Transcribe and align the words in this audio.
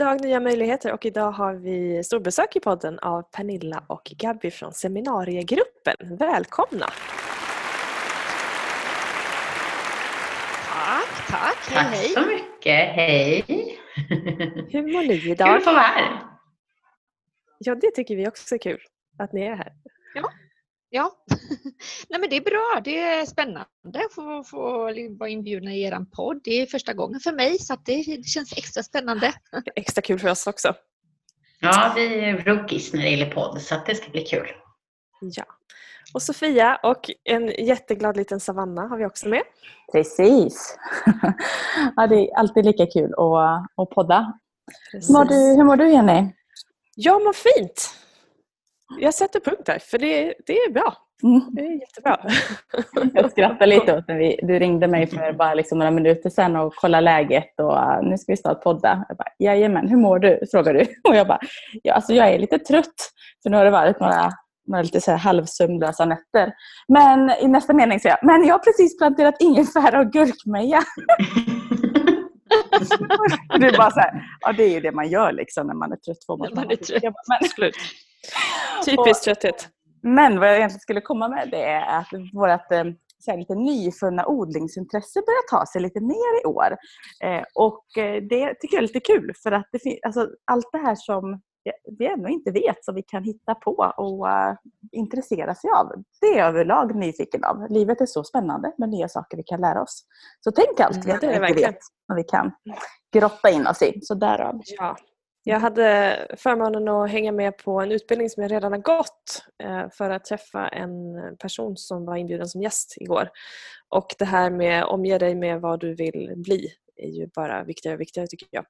Dag, 0.00 0.20
nya 0.20 0.40
möjligheter 0.40 0.92
och 0.92 1.06
idag 1.06 1.30
har 1.30 1.54
vi 1.54 2.04
storbesök 2.04 2.56
i 2.56 2.60
podden 2.60 2.98
av 2.98 3.22
Pernilla 3.22 3.84
och 3.86 4.12
Gabby 4.16 4.50
från 4.50 4.72
seminariegruppen. 4.72 5.94
Välkomna! 6.00 6.86
Tack, 10.72 11.28
tack. 11.28 11.68
Tack 11.68 11.86
hej, 11.86 12.08
så 12.08 12.20
mycket. 12.20 12.94
Hej! 12.94 13.44
Hur 14.70 14.92
mår 14.92 15.02
ni 15.02 15.30
idag? 15.30 15.48
Kul 15.48 15.56
att 15.56 15.64
få 15.64 15.72
vara 15.72 15.82
här. 15.82 16.22
Ja, 17.58 17.74
det 17.74 17.90
tycker 17.90 18.16
vi 18.16 18.28
också 18.28 18.54
är 18.54 18.58
kul 18.58 18.80
att 19.18 19.32
ni 19.32 19.42
är 19.42 19.56
här. 19.56 19.72
Ja, 20.14 20.32
ja. 20.90 21.12
Nej, 22.08 22.20
men 22.20 22.30
det 22.30 22.36
är 22.36 22.40
bra. 22.40 22.80
Det 22.84 22.98
är 22.98 23.26
spännande 23.26 23.66
att 24.06 24.14
få, 24.14 24.44
få 24.44 24.60
vara 25.18 25.28
inbjudna 25.28 25.72
i 25.72 25.82
er 25.82 26.06
podd. 26.16 26.40
Det 26.44 26.50
är 26.50 26.66
första 26.66 26.92
gången 26.92 27.20
för 27.20 27.32
mig 27.32 27.58
så 27.58 27.76
det, 27.84 28.16
det 28.16 28.24
känns 28.24 28.52
extra 28.58 28.82
spännande. 28.82 29.32
Extra 29.76 30.02
kul 30.02 30.18
för 30.18 30.30
oss 30.30 30.46
också. 30.46 30.74
Ja, 31.60 31.92
vi 31.96 32.20
är 32.20 32.38
rookies 32.38 32.92
när 32.92 33.02
det 33.02 33.10
gäller 33.10 33.30
podd 33.30 33.62
så 33.62 33.76
det 33.86 33.94
ska 33.94 34.10
bli 34.10 34.24
kul. 34.24 34.46
Ja. 35.20 35.44
Och 36.14 36.22
Sofia 36.22 36.76
och 36.82 37.10
en 37.24 37.66
jätteglad 37.66 38.16
liten 38.16 38.40
Savanna 38.40 38.82
har 38.82 38.98
vi 38.98 39.06
också 39.06 39.28
med. 39.28 39.42
Precis. 39.92 40.78
ja, 41.96 42.06
det 42.06 42.14
är 42.14 42.38
alltid 42.38 42.64
lika 42.64 42.86
kul 42.86 43.12
att, 43.12 43.82
att 43.82 43.90
podda. 43.90 44.32
Hur 44.92 45.12
mår, 45.12 45.24
du, 45.24 45.34
hur 45.34 45.64
mår 45.64 45.76
du 45.76 45.90
Jenny? 45.90 46.28
Jag 46.96 47.22
mår 47.22 47.32
fint. 47.32 47.94
Jag 48.98 49.14
sätter 49.14 49.40
punkt 49.40 49.62
där, 49.66 49.78
för 49.78 49.98
det, 49.98 50.34
det 50.46 50.52
är 50.52 50.72
bra. 50.72 50.96
Mm. 51.22 51.40
Det 51.52 51.62
är 51.62 51.80
jättebra. 51.80 52.18
Jag 53.14 53.30
skrattade 53.30 53.66
lite 53.66 53.96
åt 53.96 54.08
när 54.08 54.18
vi, 54.18 54.40
du 54.42 54.58
ringde 54.58 54.88
mig 54.88 55.06
för 55.06 55.32
bara 55.32 55.54
liksom 55.54 55.78
några 55.78 55.90
minuter 55.90 56.30
sedan 56.30 56.56
och 56.56 56.74
kollade 56.74 57.00
läget 57.00 57.60
och 57.60 57.72
uh, 57.72 58.02
nu 58.02 58.18
ska 58.18 58.32
vi 58.32 58.36
snart 58.36 58.62
podda. 58.62 59.04
Jag 59.08 59.16
bara, 59.16 59.28
Jajamän, 59.38 59.88
hur 59.88 59.96
mår 59.96 60.18
du? 60.18 60.40
frågar 60.50 60.74
du. 60.74 60.80
Och 61.08 61.16
jag 61.16 61.26
bara, 61.26 61.38
ja, 61.82 61.94
alltså 61.94 62.12
jag 62.12 62.28
är 62.28 62.38
lite 62.38 62.58
trött. 62.58 63.10
För 63.42 63.50
nu 63.50 63.56
har 63.56 63.64
det 63.64 63.70
varit 63.70 64.00
några, 64.00 64.30
några 64.66 64.82
lite 64.82 65.00
så 65.00 65.10
här 65.10 65.18
halvsömnlösa 65.18 66.04
nätter. 66.04 66.52
Men 66.88 67.30
i 67.30 67.48
nästa 67.48 67.72
mening 67.72 68.00
säger 68.00 68.16
jag, 68.20 68.26
men 68.26 68.46
jag 68.46 68.54
har 68.54 68.58
precis 68.58 68.98
planterat 68.98 69.36
ingefära 69.40 70.00
och 70.00 70.12
gurkmeja. 70.12 70.82
det 73.60 73.66
är 73.66 73.76
bara 73.76 73.90
så 73.90 74.00
här, 74.00 74.22
ja 74.40 74.52
det 74.52 74.62
är 74.62 74.70
ju 74.70 74.80
det 74.80 74.92
man 74.92 75.08
gör 75.08 75.32
liksom 75.32 75.66
när 75.66 75.74
man 75.74 75.92
är 75.92 75.96
trött. 75.96 76.24
Får 76.26 76.36
man, 76.36 76.48
man 76.54 76.70
är 76.70 76.76
trött. 76.76 77.02
Men, 77.02 77.12
Typiskt 78.84 79.24
trötthet. 79.24 79.68
Men 80.02 80.40
vad 80.40 80.48
jag 80.48 80.56
egentligen 80.56 80.80
skulle 80.80 81.00
komma 81.00 81.28
med 81.28 81.50
det 81.50 81.64
är 81.64 81.98
att 81.98 82.08
vårt 82.32 82.72
eh, 82.72 82.84
så 83.18 83.30
här, 83.30 83.38
lite 83.38 83.54
nyfunna 83.54 84.26
odlingsintresse 84.26 85.20
börjar 85.26 85.50
ta 85.50 85.66
sig 85.66 85.82
lite 85.82 86.00
mer 86.00 86.42
i 86.42 86.46
år. 86.46 86.76
Eh, 87.24 87.42
och 87.54 87.98
eh, 87.98 88.22
det 88.22 88.54
tycker 88.54 88.76
jag 88.76 88.78
är 88.78 88.86
lite 88.86 89.00
kul 89.00 89.32
för 89.42 89.52
att 89.52 89.68
det 89.72 89.98
alltså, 90.02 90.28
allt 90.44 90.68
det 90.72 90.78
här 90.78 90.94
som 90.94 91.40
vi 91.98 92.06
ännu 92.06 92.28
inte 92.28 92.50
vet 92.50 92.84
som 92.84 92.94
vi 92.94 93.02
kan 93.02 93.24
hitta 93.24 93.54
på 93.54 93.92
och 93.96 94.26
uh, 94.26 94.54
intressera 94.92 95.54
sig 95.54 95.70
av. 95.70 95.92
Det 96.20 96.26
är 96.26 96.38
jag 96.38 96.48
överlag 96.48 96.96
nyfiken 96.96 97.44
av. 97.44 97.66
Livet 97.70 98.00
är 98.00 98.06
så 98.06 98.24
spännande 98.24 98.72
med 98.78 98.88
nya 98.88 99.08
saker 99.08 99.36
vi 99.36 99.42
kan 99.42 99.60
lära 99.60 99.82
oss. 99.82 100.04
Så 100.40 100.50
tänk 100.50 100.80
allt 100.80 101.06
vi 101.06 101.10
mm, 101.10 101.44
inte 101.44 101.60
vet 101.60 101.78
som 102.06 102.16
vi 102.16 102.24
kan 102.24 102.52
grotta 103.12 103.50
in 103.50 103.66
oss 103.66 103.82
i. 103.82 104.00
Så 104.02 104.14
därav. 104.14 104.60
Ja, 104.64 104.96
jag 105.42 105.60
hade 105.60 106.26
förmånen 106.38 106.88
att 106.88 107.10
hänga 107.10 107.32
med 107.32 107.58
på 107.58 107.80
en 107.80 107.92
utbildning 107.92 108.30
som 108.30 108.42
jag 108.42 108.52
redan 108.52 108.72
har 108.72 108.78
gått 108.78 109.44
eh, 109.62 109.84
för 109.92 110.10
att 110.10 110.24
träffa 110.24 110.68
en 110.68 110.92
person 111.36 111.76
som 111.76 112.04
var 112.04 112.16
inbjuden 112.16 112.48
som 112.48 112.62
gäst 112.62 112.94
igår. 112.96 113.28
Och 113.88 114.14
det 114.18 114.24
här 114.24 114.50
med 114.50 114.82
att 114.82 114.88
omge 114.88 115.18
dig 115.18 115.34
med 115.34 115.60
vad 115.60 115.80
du 115.80 115.94
vill 115.94 116.32
bli 116.36 116.68
är 116.96 117.08
ju 117.08 117.26
bara 117.34 117.64
viktigare 117.64 117.94
och 117.94 118.00
viktigare 118.00 118.26
tycker 118.26 118.48
jag. 118.50 118.64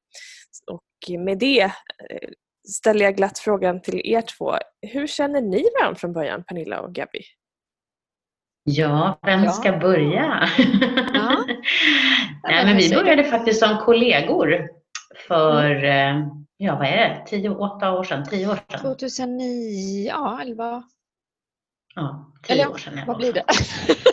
Och 0.67 1.21
med 1.25 1.39
det 1.39 1.63
eh, 1.63 2.29
ställer 2.69 3.05
jag 3.05 3.17
glatt 3.17 3.39
frågan 3.39 3.83
till 3.83 4.01
er 4.05 4.23
två. 4.39 4.55
Hur 4.83 5.07
känner 5.07 5.41
ni 5.41 5.65
varandra 5.81 5.99
från 5.99 6.13
början, 6.13 6.45
Pernilla 6.45 6.81
och 6.81 6.95
Gabby? 6.95 7.21
Ja, 8.65 9.19
vem 9.23 9.49
ska 9.49 9.69
ja. 9.69 9.79
börja? 9.79 10.49
Ja. 11.15 11.45
Nej, 12.43 12.65
men 12.65 12.77
vi 12.77 12.95
började 12.95 13.25
faktiskt 13.25 13.61
som 13.61 13.79
kollegor 13.79 14.69
för 15.29 15.85
mm. 15.85 16.41
Ja 16.63 16.77
vad 16.77 16.89
är 16.89 17.09
det, 17.09 17.23
tio, 17.27 17.51
åtta 17.51 17.93
år 17.93 18.05
sedan, 18.05 18.25
tio 18.31 18.51
år 18.51 18.59
sedan? 18.71 18.81
2009, 18.81 20.07
ja 20.09 20.41
elva. 20.43 20.83
Ja, 21.95 22.33
tio 22.43 22.55
Eller, 22.55 22.71
år 22.71 22.79
sedan. 22.79 23.01
Vad 23.07 23.17
blir 23.17 23.33
det? 23.33 23.45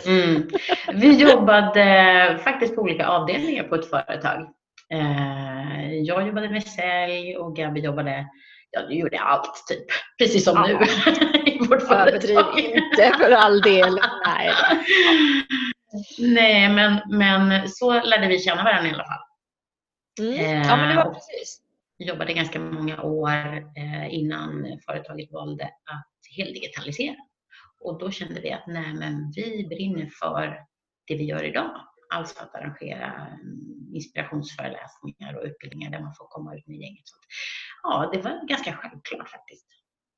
Mm. 0.06 0.48
Vi 0.92 1.16
jobbade 1.16 2.40
faktiskt 2.44 2.74
på 2.74 2.82
olika 2.82 3.06
avdelningar 3.06 3.64
på 3.64 3.74
ett 3.74 3.90
företag. 3.90 4.48
Eh, 4.94 5.92
jag 5.94 6.26
jobbade 6.26 6.48
med 6.50 6.62
sälj 6.64 7.36
och 7.36 7.56
Gabi 7.56 7.80
jobbade, 7.80 8.26
ja 8.70 8.82
du 8.82 8.94
gjorde 8.94 9.18
allt 9.18 9.64
typ, 9.68 9.86
precis 10.18 10.44
som 10.44 10.56
ja. 10.56 10.66
nu 10.66 10.84
i 11.50 11.58
vårt 11.58 11.82
företag. 11.82 12.60
inte 12.60 13.14
för 13.18 13.30
all 13.30 13.60
del. 13.60 14.00
Nej. 14.26 14.50
Nej, 16.18 16.68
men, 16.68 17.00
men 17.10 17.68
så 17.68 18.02
lärde 18.02 18.26
vi 18.26 18.38
känna 18.38 18.64
varandra 18.64 18.90
i 18.90 18.92
alla 18.94 19.04
fall. 19.04 19.24
Mm. 20.20 20.62
Ja, 20.62 20.76
men 20.76 20.88
det 20.88 20.96
var 20.96 21.06
eh, 21.06 21.12
precis 21.12 21.67
jobbade 22.04 22.32
ganska 22.32 22.60
många 22.60 23.02
år 23.02 23.56
eh, 23.76 24.14
innan 24.14 24.78
företaget 24.86 25.32
valde 25.32 25.64
att 25.64 26.36
heldigitalisera. 26.36 27.16
Och 27.80 27.98
då 27.98 28.10
kände 28.10 28.40
vi 28.40 28.52
att 28.52 28.66
nej, 28.66 28.94
men 28.94 29.32
vi 29.36 29.66
brinner 29.68 30.10
för 30.22 30.58
det 31.06 31.16
vi 31.16 31.24
gör 31.24 31.44
idag. 31.44 31.70
Alltså 32.14 32.42
att 32.42 32.54
arrangera 32.54 33.26
mm, 33.26 33.94
inspirationsföreläsningar 33.94 35.36
och 35.36 35.44
utbildningar 35.44 35.90
där 35.90 36.00
man 36.00 36.14
får 36.14 36.26
komma 36.28 36.56
ut 36.56 36.66
med 36.66 36.76
gänget. 36.76 37.08
Så 37.08 37.16
ja, 37.82 38.10
det 38.12 38.20
var 38.22 38.48
ganska 38.48 38.72
självklart 38.72 39.28
faktiskt. 39.28 39.66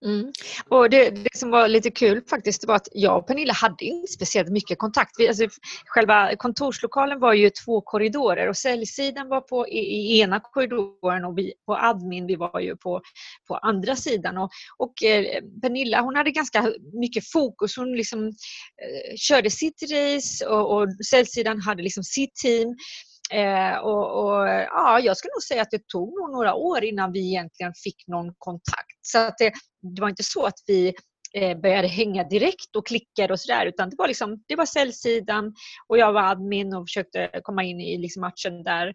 Mm. 0.05 0.33
Och 0.69 0.91
det, 0.91 1.11
det, 1.11 1.38
som 1.38 1.50
var 1.50 1.69
lite 1.69 1.91
kul 1.91 2.22
faktiskt 2.31 2.66
var 2.66 2.77
att 2.77 2.88
jag 2.93 3.19
och 3.19 3.27
Pernilla 3.27 3.53
hade 3.53 3.84
inte 3.84 4.12
speciellt 4.12 4.49
mycket 4.49 4.78
kontakt. 4.78 5.11
Vi, 5.19 5.28
alltså, 5.28 5.49
själva 5.87 6.37
kontorslokalen 6.37 7.21
var 7.21 7.33
ju 7.33 7.50
två 7.50 7.81
korridorer 7.81 8.49
och 8.49 8.56
säljsidan 8.56 9.28
var 9.28 9.41
på 9.41 9.69
i, 9.69 9.78
i 9.78 10.21
ena 10.21 10.41
korridoren 10.41 11.25
och 11.25 11.38
vi 11.38 11.53
på 11.66 11.77
admin 11.77 12.27
vi 12.27 12.37
var 12.37 12.61
ju 12.61 12.77
på, 12.77 13.00
på 13.49 13.56
andra 13.56 13.97
sidan. 13.97 14.38
Och, 14.38 14.50
och 14.77 15.03
eh, 15.03 15.43
Pernilla 15.62 16.00
hon 16.00 16.17
hade 16.17 16.31
ganska 16.31 16.72
mycket 16.93 17.31
fokus. 17.32 17.77
Hon 17.77 17.97
liksom, 17.97 18.27
eh, 18.27 19.17
körde 19.17 19.50
sitt 19.50 19.82
race 19.82 20.47
och, 20.47 20.77
och 20.77 20.88
säljsidan 21.11 21.61
hade 21.61 21.82
liksom 21.82 22.05
sitt 22.05 22.34
team. 22.34 22.77
Eh, 23.33 23.79
och, 23.79 24.25
och, 24.25 24.49
ja, 24.49 25.01
jag 25.01 25.17
skulle 25.17 25.33
nog 25.35 25.43
säga 25.43 25.63
att 25.63 25.71
det 25.71 25.89
tog 25.89 26.21
nog 26.21 26.33
några 26.33 26.55
år 26.55 26.85
innan 26.85 27.13
vi 27.13 27.29
egentligen 27.29 27.73
fick 27.85 28.07
någon 28.07 28.35
kontakt. 28.39 28.99
Så 29.03 29.19
att 29.19 29.39
det, 29.39 29.53
det 29.97 30.03
var 30.03 30.09
inte 30.09 30.23
så 30.23 30.47
att 30.47 30.59
vi 30.67 30.95
eh, 31.35 31.59
började 31.59 31.89
hänga 31.89 32.25
direkt 32.25 32.77
och 32.77 32.87
klickade 32.87 33.33
och 33.33 33.41
sådär 33.41 33.67
utan 33.67 33.91
det 33.91 33.97
var, 33.99 34.09
liksom, 34.09 34.45
det 34.49 34.57
var 34.57 34.67
säljsidan 34.67 35.55
och 35.89 35.99
jag 35.99 36.13
var 36.13 36.23
admin 36.23 36.75
och 36.75 36.89
försökte 36.89 37.31
komma 37.43 37.65
in 37.65 37.81
i 37.81 37.99
liksom 37.99 38.21
matchen 38.21 38.63
där. 38.63 38.87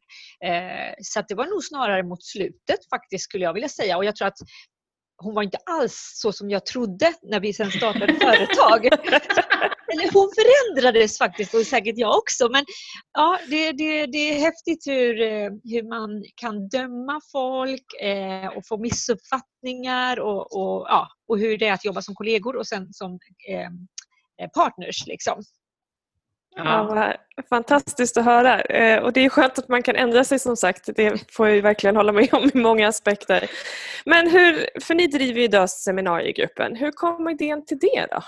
Eh, 0.45 0.93
så 1.01 1.21
det 1.27 1.35
var 1.35 1.45
nog 1.45 1.63
snarare 1.63 2.03
mot 2.03 2.23
slutet 2.23 2.89
faktiskt 2.89 3.23
skulle 3.23 3.43
jag 3.43 3.53
vilja 3.53 3.69
säga 3.69 3.97
och 3.97 4.05
jag 4.05 4.15
tror 4.15 4.27
att 4.27 4.39
hon 5.17 5.35
var 5.35 5.43
inte 5.43 5.57
alls 5.65 6.11
så 6.15 6.31
som 6.31 6.49
jag 6.49 6.65
trodde 6.65 7.13
när 7.21 7.39
vi 7.39 7.53
sen 7.53 7.71
startade 7.71 8.13
företag. 8.13 8.87
Eller 9.93 10.13
hon 10.13 10.31
förändrades 10.35 11.17
faktiskt 11.17 11.53
och 11.53 11.61
säkert 11.61 11.97
jag 11.97 12.17
också. 12.17 12.49
Men 12.49 12.65
ja, 13.13 13.39
det, 13.49 13.71
det, 13.71 14.05
det 14.05 14.17
är 14.17 14.39
häftigt 14.39 14.87
hur, 14.87 15.21
eh, 15.21 15.49
hur 15.63 15.89
man 15.89 16.23
kan 16.35 16.67
döma 16.67 17.21
folk 17.31 18.01
eh, 18.01 18.47
och 18.47 18.67
få 18.67 18.77
missuppfattningar 18.77 20.19
och, 20.19 20.41
och, 20.41 20.85
ja, 20.89 21.07
och 21.27 21.39
hur 21.39 21.57
det 21.57 21.67
är 21.67 21.73
att 21.73 21.85
jobba 21.85 22.01
som 22.01 22.15
kollegor 22.15 22.55
och 22.55 22.67
sen 22.67 22.93
som 22.93 23.19
eh, 23.49 24.49
partners. 24.53 25.07
Liksom. 25.07 25.43
Ja. 26.55 27.13
fantastiskt 27.49 28.17
att 28.17 28.25
höra. 28.25 28.61
Eh, 28.61 29.03
och 29.03 29.13
det 29.13 29.25
är 29.25 29.29
skönt 29.29 29.59
att 29.59 29.67
man 29.67 29.83
kan 29.83 29.95
ändra 29.95 30.23
sig 30.23 30.39
som 30.39 30.57
sagt. 30.57 30.89
Det 30.95 31.31
får 31.31 31.47
jag 31.47 31.61
verkligen 31.61 31.95
hålla 31.95 32.11
med 32.11 32.33
om 32.33 32.51
i 32.53 32.57
många 32.57 32.87
aspekter. 32.87 33.49
Men 34.05 34.29
hur, 34.29 34.79
för 34.81 34.95
ni 34.95 35.07
driver 35.07 35.39
ju 35.39 35.43
idag 35.43 35.69
seminariegruppen. 35.69 36.75
Hur 36.75 36.91
kom 36.91 37.29
idén 37.29 37.65
till 37.65 37.79
det 37.79 38.07
då? 38.11 38.23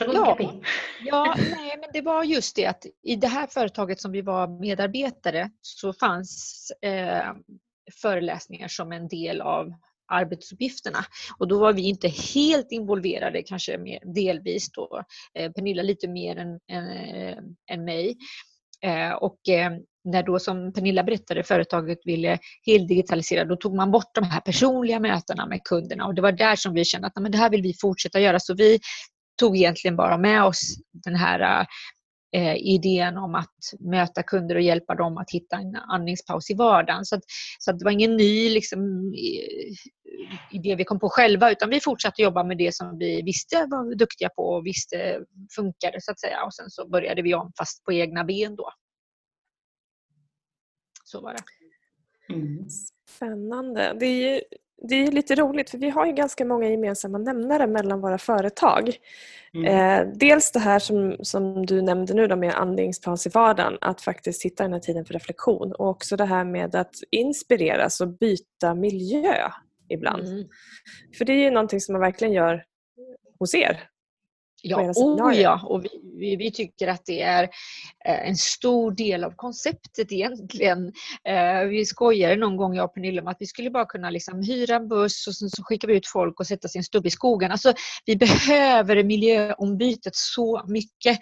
Varsågod 0.00 0.36
ja, 0.38 0.60
ja 1.04 1.34
nej, 1.56 1.76
men 1.80 1.90
det 1.92 2.00
var 2.00 2.24
just 2.24 2.56
det 2.56 2.66
att 2.66 2.86
i 3.02 3.16
det 3.16 3.28
här 3.28 3.46
företaget 3.46 4.00
som 4.00 4.12
vi 4.12 4.22
var 4.22 4.60
medarbetare 4.60 5.50
så 5.60 5.92
fanns 5.92 6.72
eh, 6.82 7.32
föreläsningar 8.02 8.68
som 8.68 8.92
en 8.92 9.08
del 9.08 9.40
av 9.40 9.72
arbetsuppgifterna. 10.12 10.98
Och 11.38 11.48
då 11.48 11.58
var 11.58 11.72
vi 11.72 11.82
inte 11.82 12.08
helt 12.08 12.72
involverade, 12.72 13.42
kanske 13.42 13.78
mer, 13.78 14.14
delvis 14.14 14.72
då, 14.72 15.02
eh, 15.38 15.52
Pernilla 15.52 15.82
lite 15.82 16.08
mer 16.08 16.36
än, 16.36 16.60
än, 16.68 17.56
än 17.70 17.84
mig. 17.84 18.16
Eh, 18.82 19.12
och 19.12 19.48
eh, 19.48 19.72
när 20.04 20.22
då 20.22 20.38
som 20.38 20.72
Pernilla 20.72 21.02
berättade 21.02 21.42
företaget 21.42 21.98
ville 22.04 22.38
heldigitalisera 22.66 23.44
då 23.44 23.56
tog 23.56 23.74
man 23.74 23.90
bort 23.90 24.14
de 24.14 24.24
här 24.24 24.40
personliga 24.40 25.00
mötena 25.00 25.46
med 25.46 25.64
kunderna 25.64 26.06
och 26.06 26.14
det 26.14 26.22
var 26.22 26.32
där 26.32 26.56
som 26.56 26.74
vi 26.74 26.84
kände 26.84 27.06
att 27.06 27.22
men 27.22 27.32
det 27.32 27.38
här 27.38 27.50
vill 27.50 27.62
vi 27.62 27.74
fortsätta 27.80 28.20
göra 28.20 28.40
så 28.40 28.54
vi 28.54 28.78
tog 29.36 29.56
egentligen 29.56 29.96
bara 29.96 30.18
med 30.18 30.44
oss 30.44 30.76
den 30.92 31.14
här 31.14 31.66
eh, 32.32 32.56
idén 32.56 33.16
om 33.16 33.34
att 33.34 33.54
möta 33.80 34.22
kunder 34.22 34.54
och 34.54 34.62
hjälpa 34.62 34.94
dem 34.94 35.18
att 35.18 35.30
hitta 35.30 35.56
en 35.56 35.76
andningspaus 35.76 36.50
i 36.50 36.54
vardagen. 36.54 37.04
Så, 37.04 37.16
att, 37.16 37.22
så 37.58 37.70
att 37.70 37.78
det 37.78 37.84
var 37.84 37.92
ingen 37.92 38.16
ny 38.16 38.50
liksom, 38.50 39.12
idé 40.50 40.74
vi 40.74 40.84
kom 40.84 41.00
på 41.00 41.08
själva 41.08 41.50
utan 41.50 41.70
vi 41.70 41.80
fortsatte 41.80 42.22
jobba 42.22 42.44
med 42.44 42.58
det 42.58 42.74
som 42.74 42.98
vi 42.98 43.22
visste 43.22 43.66
var 43.70 43.94
duktiga 43.94 44.28
på 44.28 44.42
och 44.42 44.66
visste 44.66 45.24
funkade 45.56 46.00
så 46.00 46.12
att 46.12 46.20
säga. 46.20 46.44
Och 46.44 46.54
sen 46.54 46.70
så 46.70 46.88
började 46.88 47.22
vi 47.22 47.34
om 47.34 47.52
fast 47.58 47.84
på 47.84 47.92
egna 47.92 48.24
ben 48.24 48.56
då. 48.56 48.72
Så 51.04 51.20
var 51.20 51.32
det. 51.32 51.42
Mm. 52.34 52.68
Spännande. 53.08 53.96
Det 54.00 54.06
är, 54.06 54.34
ju, 54.34 54.40
det 54.88 54.94
är 54.94 55.12
lite 55.12 55.34
roligt 55.34 55.70
för 55.70 55.78
vi 55.78 55.90
har 55.90 56.06
ju 56.06 56.12
ganska 56.12 56.44
många 56.44 56.68
gemensamma 56.68 57.18
nämnare 57.18 57.66
mellan 57.66 58.00
våra 58.00 58.18
företag. 58.18 58.96
Mm. 59.54 59.66
Eh, 59.66 60.14
dels 60.14 60.52
det 60.52 60.58
här 60.58 60.78
som, 60.78 61.16
som 61.20 61.66
du 61.66 61.82
nämnde 61.82 62.14
nu 62.14 62.26
då 62.26 62.36
med 62.36 62.54
andningspaus 62.54 63.26
i 63.26 63.30
vardagen, 63.30 63.78
att 63.80 64.00
faktiskt 64.00 64.44
hitta 64.44 64.62
den 64.62 64.72
här 64.72 64.80
tiden 64.80 65.04
för 65.04 65.14
reflektion 65.14 65.72
och 65.72 65.88
också 65.88 66.16
det 66.16 66.24
här 66.24 66.44
med 66.44 66.74
att 66.74 66.94
inspireras 67.10 68.00
och 68.00 68.08
byta 68.08 68.74
miljö 68.74 69.34
ibland. 69.88 70.28
Mm. 70.28 70.44
För 71.18 71.24
det 71.24 71.32
är 71.32 71.44
ju 71.44 71.50
någonting 71.50 71.80
som 71.80 71.92
man 71.92 72.00
verkligen 72.00 72.34
gör 72.34 72.64
hos 73.38 73.54
er 73.54 73.91
Ja, 74.64 74.92
oh 74.96 75.34
ja, 75.34 75.60
och 75.64 75.84
vi, 75.84 75.88
vi, 76.18 76.36
vi, 76.36 76.50
tycker 76.50 76.88
att 76.88 77.02
det 77.06 77.20
är 77.20 77.42
eh, 78.04 78.28
en 78.28 78.36
stor 78.36 78.92
del 78.92 79.24
av 79.24 79.32
konceptet 79.36 80.12
egentligen. 80.12 80.92
Eh, 81.28 81.64
vi 81.68 81.84
skojade 81.84 82.36
någon 82.36 82.56
gång, 82.56 82.74
jag 82.74 82.84
och 82.84 82.94
Pernilla, 82.94 83.22
om 83.22 83.28
att 83.28 83.36
vi 83.40 83.46
skulle 83.46 83.70
bara 83.70 83.86
kunna 83.86 84.10
liksom 84.10 84.42
hyra 84.42 84.76
en 84.76 84.88
buss 84.88 85.26
och 85.26 85.34
sen 85.34 85.50
så 85.50 85.62
skickar 85.64 85.88
vi 85.88 85.96
ut 85.96 86.06
folk 86.06 86.40
och 86.40 86.46
sätta 86.46 86.68
sin 86.68 86.84
stubb 86.84 87.06
i 87.06 87.10
skogen. 87.10 87.52
Alltså, 87.52 87.72
vi 88.06 88.16
behöver 88.26 89.04
miljöombytet 89.04 90.16
så 90.16 90.62
mycket. 90.66 91.18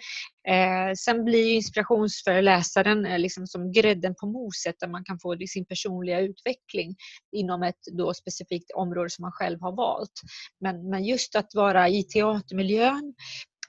Eh, 0.47 0.93
sen 0.97 1.25
blir 1.25 1.55
inspirationsföreläsaren 1.55 3.21
liksom 3.21 3.47
som 3.47 3.71
grädden 3.71 4.15
på 4.15 4.27
moset 4.27 4.75
där 4.79 4.87
man 4.87 5.03
kan 5.03 5.19
få 5.19 5.37
sin 5.47 5.65
personliga 5.65 6.19
utveckling 6.19 6.95
inom 7.31 7.63
ett 7.63 7.79
då 7.91 8.13
specifikt 8.13 8.71
område 8.71 9.09
som 9.09 9.23
man 9.23 9.31
själv 9.31 9.61
har 9.61 9.75
valt. 9.75 10.21
Men, 10.59 10.89
men 10.89 11.03
just 11.03 11.35
att 11.35 11.55
vara 11.55 11.89
i 11.89 12.03
teatermiljön 12.03 13.13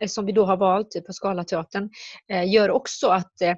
Eh, 0.02 0.08
som 0.08 0.26
vi 0.26 0.32
då 0.32 0.44
har 0.44 0.56
valt 0.56 1.06
på 1.06 1.12
Scalateatern 1.12 1.90
eh, 2.28 2.52
gör 2.52 2.70
också 2.70 3.08
att 3.08 3.40
eh, 3.40 3.54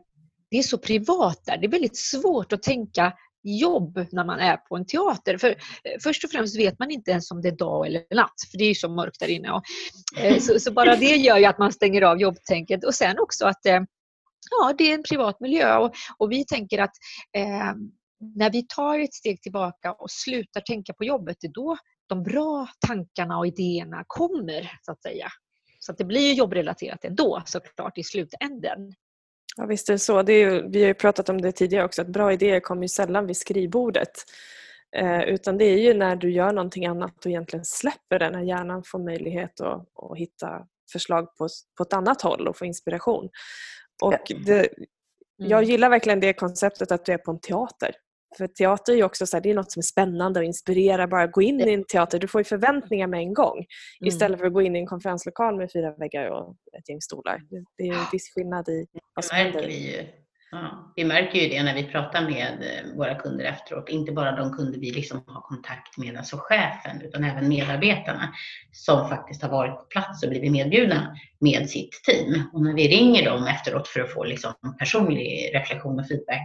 det 0.51 0.59
är 0.59 0.63
så 0.63 0.79
privat 0.79 1.43
där. 1.47 1.57
Det 1.57 1.67
är 1.67 1.71
väldigt 1.71 1.97
svårt 1.97 2.53
att 2.53 2.63
tänka 2.63 3.13
jobb 3.43 4.07
när 4.13 4.25
man 4.25 4.41
är 4.41 4.57
på 4.57 4.77
en 4.77 4.87
teater. 4.87 5.39
För 5.39 5.55
Först 6.03 6.25
och 6.25 6.31
främst 6.31 6.59
vet 6.59 6.79
man 6.79 6.91
inte 6.91 7.11
ens 7.11 7.31
om 7.31 7.43
det 7.43 7.49
är 7.49 7.57
dag 7.57 7.87
eller 7.87 8.15
natt, 8.15 8.35
för 8.51 8.59
det 8.59 8.65
är 8.65 8.69
ju 8.69 8.75
så 8.75 8.89
mörkt 8.89 9.21
där 9.21 9.29
inne. 9.29 9.51
Och, 9.51 9.63
så, 10.43 10.61
så, 10.61 10.73
bara 10.73 10.97
det 10.97 11.17
gör 11.17 11.39
ju 11.39 11.45
att 11.45 11.59
man 11.59 11.73
stänger 11.73 12.03
av 12.03 12.21
jobbtänket. 12.21 12.85
Och 12.85 12.95
sen 12.95 13.19
också 13.19 13.47
att 13.47 13.61
ja, 14.51 14.75
det 14.79 14.91
är 14.91 14.95
en 14.95 15.03
privat 15.03 15.41
miljö 15.41 15.77
och, 15.77 15.93
och 16.19 16.33
vi 16.33 16.47
tänker 16.47 16.79
att 16.79 16.93
eh, 17.37 17.75
när 18.37 18.51
vi 18.51 18.67
tar 18.67 18.99
ett 18.99 19.15
steg 19.15 19.43
tillbaka 19.43 19.93
och 19.93 20.11
slutar 20.11 20.61
tänka 20.61 20.93
på 20.93 21.05
jobbet, 21.05 21.37
det 21.41 21.47
är 21.47 21.53
då 21.53 21.77
de 22.07 22.23
bra 22.23 22.69
tankarna 22.87 23.39
och 23.39 23.47
idéerna 23.47 24.05
kommer, 24.07 24.71
så 24.83 24.93
att 24.93 25.03
säga. 25.03 25.29
Så 25.87 25.93
det 25.93 26.05
blir 26.05 26.33
jobbrelaterat 26.33 27.05
ändå 27.05 27.43
såklart 27.47 27.99
i 27.99 28.03
slutänden. 28.03 28.93
Ja, 29.57 29.67
visst 29.67 29.89
är 29.89 29.93
det 29.93 29.99
så. 29.99 30.23
Det 30.23 30.33
är 30.33 30.63
vi 30.63 30.81
har 30.81 30.89
ju 30.89 30.95
pratat 30.95 31.29
om 31.29 31.41
det 31.41 31.53
tidigare 31.53 31.85
också, 31.85 32.03
att 32.03 32.09
bra 32.09 32.33
idéer 32.33 32.61
kommer 32.61 32.83
ju 32.83 32.89
sällan 32.89 33.27
vid 33.27 33.37
skrivbordet. 33.37 34.13
Eh, 34.97 35.23
utan 35.23 35.59
det 35.59 35.65
är 35.65 35.79
ju 35.79 35.95
när 35.95 36.17
du 36.17 36.31
gör 36.31 36.53
någonting 36.53 36.87
annat 36.87 37.19
och 37.19 37.27
egentligen 37.27 37.65
släpper 37.65 38.19
det, 38.19 38.31
när 38.31 38.43
hjärnan 38.43 38.83
får 38.87 38.99
möjlighet 38.99 39.61
att, 39.61 39.89
att 40.03 40.19
hitta 40.19 40.67
förslag 40.93 41.37
på, 41.37 41.49
på 41.77 41.83
ett 41.83 41.93
annat 41.93 42.23
håll 42.23 42.49
och 42.49 42.57
få 42.57 42.65
inspiration. 42.65 43.29
Och 44.03 44.15
det, 44.47 44.69
jag 45.37 45.59
mm. 45.59 45.71
gillar 45.71 45.91
verkligen 45.91 46.21
det 46.21 46.33
konceptet 46.33 46.93
att 46.93 47.05
du 47.05 47.13
är 47.13 47.19
på 47.19 47.31
en 47.31 47.41
teater. 47.41 47.95
För 48.37 48.47
teater 48.47 48.93
är 48.93 48.97
ju 48.97 49.05
också 49.05 49.27
så 49.27 49.37
här, 49.37 49.43
det 49.43 49.51
är 49.51 49.55
något 49.55 49.73
som 49.73 49.81
är 49.81 49.85
spännande 49.85 50.41
och 50.41 50.45
inspirerar. 50.45 51.07
Bara 51.07 51.27
gå 51.27 51.43
in 51.43 51.61
i 51.61 51.73
en 51.73 51.85
teater, 51.85 52.19
du 52.19 52.29
får 52.29 52.41
ju 52.41 52.45
förväntningar 52.45 53.07
med 53.07 53.21
en 53.21 53.35
gång. 53.35 53.57
Mm. 53.57 54.09
Istället 54.09 54.39
för 54.39 54.47
att 54.47 54.53
gå 54.53 54.63
in 54.63 54.77
i 54.77 54.79
en 54.79 54.87
konferenslokal 54.87 55.57
med 55.57 55.73
fyra 55.73 55.95
väggar 55.95 56.27
och 56.27 56.57
ett 56.79 56.89
gäng 56.89 57.01
stolar. 57.01 57.43
Det 57.79 57.89
är 57.89 57.93
en 57.93 58.07
viss 58.13 58.35
skillnad 58.35 58.69
i 58.69 58.87
vad 59.15 59.25
som 59.25 59.37
händer. 59.37 59.67
Vi, 59.67 59.93
ju. 59.93 60.24
Ja, 60.55 60.93
vi 60.97 61.05
märker 61.05 61.39
ju 61.39 61.49
det 61.49 61.63
när 61.63 61.75
vi 61.75 61.85
pratar 61.85 62.23
med 62.23 62.53
eh, 62.63 62.97
våra 62.97 63.15
kunder 63.15 63.45
efteråt. 63.45 63.89
Inte 63.89 64.13
bara 64.13 64.37
de 64.37 64.53
kunder 64.53 64.79
vi 64.79 64.91
liksom 64.91 65.25
har 65.27 65.41
kontakt 65.41 65.99
med, 65.99 66.17
alltså 66.17 66.37
chefen, 66.39 67.01
utan 67.03 67.25
även 67.25 67.49
medarbetarna 67.49 68.33
som 68.73 69.09
faktiskt 69.09 69.43
har 69.43 69.51
varit 69.51 69.79
på 69.79 69.85
plats 69.85 70.23
och 70.23 70.31
blivit 70.31 70.53
medbjudna 70.53 71.17
med 71.41 71.71
sitt 71.71 71.93
team. 71.93 72.43
Och 72.53 72.63
när 72.63 72.75
vi 72.75 72.89
ringer 72.89 73.25
dem 73.25 73.47
efteråt 73.47 73.89
för 73.89 74.01
att 74.01 74.13
få 74.13 74.25
liksom 74.25 74.53
personlig 74.79 75.51
reflektion 75.55 76.01
och 76.01 76.09
feedback 76.09 76.43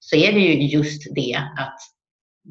så 0.00 0.16
är 0.16 0.32
det 0.32 0.40
ju 0.40 0.66
just 0.66 1.14
det 1.14 1.36
att 1.58 1.78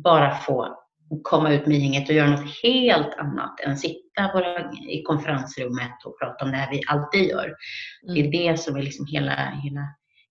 bara 0.04 0.36
få 0.36 0.76
komma 1.24 1.54
ut 1.54 1.68
med 1.68 1.80
gänget 1.80 2.10
och 2.10 2.16
göra 2.16 2.30
något 2.30 2.62
helt 2.64 3.14
annat 3.18 3.60
än 3.60 3.78
sitta 3.78 4.32
bara 4.34 4.72
i 4.74 5.04
konferensrummet 5.04 6.06
och 6.06 6.20
prata 6.20 6.46
om 6.46 6.52
det 6.52 6.58
här 6.58 6.72
vi 6.72 6.82
alltid 6.88 7.30
gör. 7.30 7.56
Det 8.02 8.20
är 8.20 8.26
mm. 8.26 8.32
det 8.32 8.60
som 8.60 8.76
är 8.76 8.82
liksom 8.82 9.06
hela, 9.06 9.32
hela 9.64 9.82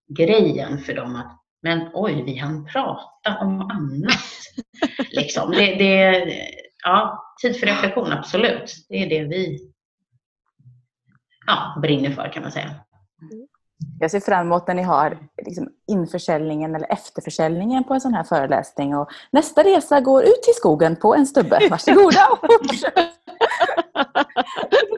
grejen 0.09 0.79
för 0.79 0.95
dem 0.95 1.17
att 1.17 1.35
men 1.63 1.91
oj, 1.95 2.23
vi 2.23 2.37
hann 2.37 2.67
prata 2.67 3.39
om 3.41 3.61
annat. 3.61 4.21
liksom. 5.11 5.51
det, 5.51 5.75
det, 5.75 6.27
ja, 6.85 7.25
tid 7.43 7.61
för 7.61 7.67
reflektion, 7.67 8.13
absolut. 8.13 8.87
Det 8.89 8.97
är 8.97 9.09
det 9.09 9.25
vi 9.25 9.73
ja, 11.47 11.79
brinner 11.83 12.11
för 12.11 12.33
kan 12.33 12.43
man 12.43 12.53
säga. 12.53 12.75
Jag 14.01 14.11
ser 14.11 14.21
fram 14.21 14.47
emot 14.47 14.67
när 14.67 14.75
ni 14.75 14.83
har 14.83 15.19
liksom 15.47 15.69
införsäljningen 15.87 16.75
eller 16.75 16.93
efterförsäljningen 16.93 17.85
på 17.85 17.95
en 17.95 18.01
sån 18.01 18.15
här 18.15 18.25
föreläsning. 18.25 18.97
Och 18.97 19.09
nästa 19.31 19.65
resa 19.65 20.01
går 20.01 20.23
ut 20.23 20.43
till 20.43 20.55
skogen 20.55 20.97
på 20.97 21.15
en 21.15 21.27
stubbe. 21.27 21.59
Varsågoda 21.71 22.29
och 22.33 22.39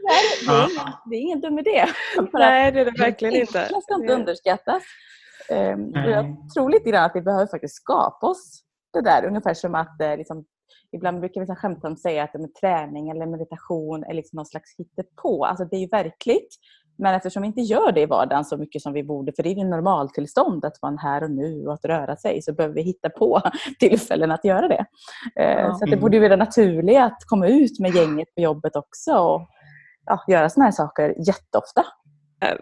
det, 0.05 0.51
är 0.51 0.65
ingen, 0.65 0.71
det 1.11 1.17
är 1.17 1.21
ingen 1.21 1.41
dum 1.41 1.59
idé. 1.59 1.87
Nej, 2.33 2.73
det 2.73 2.81
är 2.81 2.85
det 2.85 3.01
verkligen 3.01 3.35
inte. 3.35 3.69
Det 3.69 3.83
ska 3.83 3.95
inte 3.95 4.15
underskattas. 4.15 4.83
Um, 5.51 5.93
jag 5.95 6.37
tror 6.55 6.71
lite 6.71 6.91
grann 6.91 7.05
att 7.05 7.13
vi 7.17 7.21
behöver 7.21 7.47
faktiskt 7.47 7.77
skapa 7.77 8.27
oss 8.27 8.63
det 8.93 9.01
där. 9.01 9.25
Ungefär 9.25 9.55
som 9.55 9.75
att 9.75 10.01
eh, 10.01 10.17
liksom, 10.17 10.45
ibland 10.93 11.21
brukar 11.21 11.41
vi 11.41 11.55
skämta 11.55 11.89
om 11.89 11.97
säga 11.97 12.25
att 12.25 12.35
med 12.35 12.55
träning 12.55 13.11
eller 13.11 13.27
meditation 13.27 14.05
är 14.05 14.15
liksom 14.15 14.37
någon 14.37 14.47
slags 14.47 14.75
hittepå. 14.79 15.45
Alltså 15.45 15.65
det 15.65 15.77
är 15.77 15.81
ju 15.81 15.89
verkligt. 15.89 16.57
Men 17.01 17.15
eftersom 17.15 17.43
vi 17.43 17.47
inte 17.47 17.61
gör 17.61 17.93
det 17.93 18.01
i 18.01 18.07
vardagen 18.07 18.45
så 18.45 18.57
mycket 18.57 18.83
som 18.83 18.93
vi 18.93 19.03
borde, 19.03 19.33
för 19.33 19.43
det 19.43 19.49
är 19.49 19.55
ju 19.55 19.65
normaltillstånd 19.65 20.65
att 20.65 20.79
vara 20.83 20.97
här 20.97 21.23
och 21.23 21.31
nu 21.31 21.67
och 21.67 21.75
att 21.75 21.85
röra 21.85 22.17
sig, 22.17 22.43
så 22.43 22.53
behöver 22.53 22.75
vi 22.75 22.83
hitta 22.83 23.11
på 23.11 23.41
tillfällen 23.79 24.31
att 24.31 24.45
göra 24.45 24.69
det. 24.69 24.85
Eh, 25.37 25.61
ja. 25.61 25.75
Så 25.75 25.87
det 25.87 25.97
borde 25.97 26.17
ju 26.17 26.23
vara 26.23 26.37
naturligt 26.37 26.99
att 26.99 27.25
komma 27.27 27.47
ut 27.49 27.81
med 27.81 27.95
gänget 27.95 28.35
på 28.35 28.41
jobbet 28.41 28.77
också 28.77 29.13
och 29.13 29.49
ja, 30.07 30.25
göra 30.29 30.49
sådana 30.51 30.65
här 30.65 30.73
saker 30.73 31.15
jätteofta. 31.27 31.87
Eh, 32.45 32.57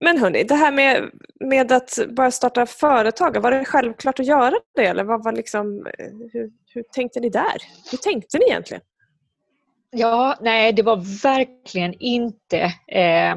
men 0.00 0.18
hörni, 0.18 0.44
det 0.44 0.54
här 0.54 0.72
med, 0.72 1.10
med 1.40 1.72
att 1.72 1.98
bara 2.16 2.30
starta 2.30 2.66
företag, 2.66 3.42
var 3.42 3.50
det 3.50 3.64
självklart 3.64 4.20
att 4.20 4.26
göra 4.26 4.54
det? 4.74 4.86
Eller 4.86 5.04
vad 5.04 5.24
var 5.24 5.32
liksom, 5.32 5.86
eh, 5.86 6.06
hur, 6.32 6.50
hur 6.74 6.82
tänkte 6.92 7.20
ni 7.20 7.28
där? 7.30 7.56
Hur 7.90 7.98
tänkte 7.98 8.38
ni 8.38 8.44
egentligen? 8.44 8.82
Ja, 9.96 10.36
nej 10.40 10.72
det 10.72 10.82
var 10.82 11.22
verkligen 11.22 11.94
inte 11.98 12.58
eh, 12.88 13.36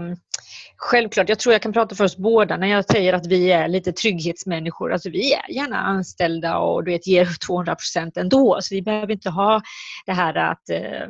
självklart. 0.77 1.29
Jag 1.29 1.39
tror 1.39 1.53
jag 1.53 1.61
kan 1.61 1.73
prata 1.73 1.95
för 1.95 2.03
oss 2.03 2.17
båda 2.17 2.57
när 2.57 2.67
jag 2.67 2.85
säger 2.85 3.13
att 3.13 3.27
vi 3.27 3.51
är 3.51 3.67
lite 3.67 3.91
trygghetsmänniskor. 3.91 4.93
Alltså 4.93 5.09
vi 5.09 5.33
är 5.33 5.51
gärna 5.51 5.77
anställda 5.77 6.57
och 6.57 6.83
du 6.83 6.91
vet, 6.91 7.07
ger 7.07 7.29
200 7.47 7.75
procent 7.75 8.17
ändå. 8.17 8.57
Så 8.61 8.75
vi 8.75 8.81
behöver 8.81 9.13
inte 9.13 9.29
ha 9.29 9.61
det 10.05 10.13
här 10.13 10.35
att 10.35 10.69
eh, 10.69 11.07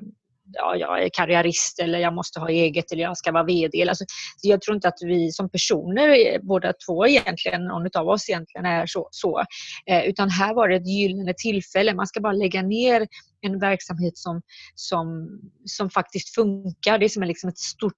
ja, 0.54 0.75
jag 0.75 1.04
är 1.04 1.10
karriärist 1.13 1.80
eller 1.80 2.00
jag 2.00 2.13
måste 2.13 2.39
ha 2.39 2.50
eget 2.50 2.92
eller 2.92 3.04
jag 3.04 3.18
ska 3.18 3.32
vara 3.32 3.44
VD. 3.44 3.89
Alltså, 3.89 4.06
jag 4.42 4.62
tror 4.62 4.75
inte 4.75 4.88
att 4.88 5.00
vi 5.01 5.32
som 5.32 5.50
personer, 5.50 6.39
båda 6.42 6.74
två 6.88 7.08
egentligen, 7.08 7.63
någon 7.66 7.89
av 7.98 8.10
oss 8.10 8.30
egentligen 8.30 8.66
är 8.66 8.86
så. 8.86 9.08
så. 9.12 9.44
Eh, 9.86 10.04
utan 10.06 10.30
här 10.30 10.54
var 10.54 10.70
det 10.70 10.75
ett 10.75 10.88
gyllene 10.88 11.34
tillfälle. 11.38 11.94
Man 11.94 12.08
ska 12.08 12.22
bara 12.22 12.34
lägga 12.34 12.62
ner 12.62 13.08
en 13.41 13.60
verksamhet 13.60 14.17
som, 14.17 14.41
som, 14.75 15.27
som 15.65 15.89
faktiskt 15.89 16.36
funkar. 16.36 16.98
Det 16.98 17.06
är 17.06 17.10
som 17.10 17.24
liksom 17.24 17.50
ett 17.50 17.58
stort 17.58 17.94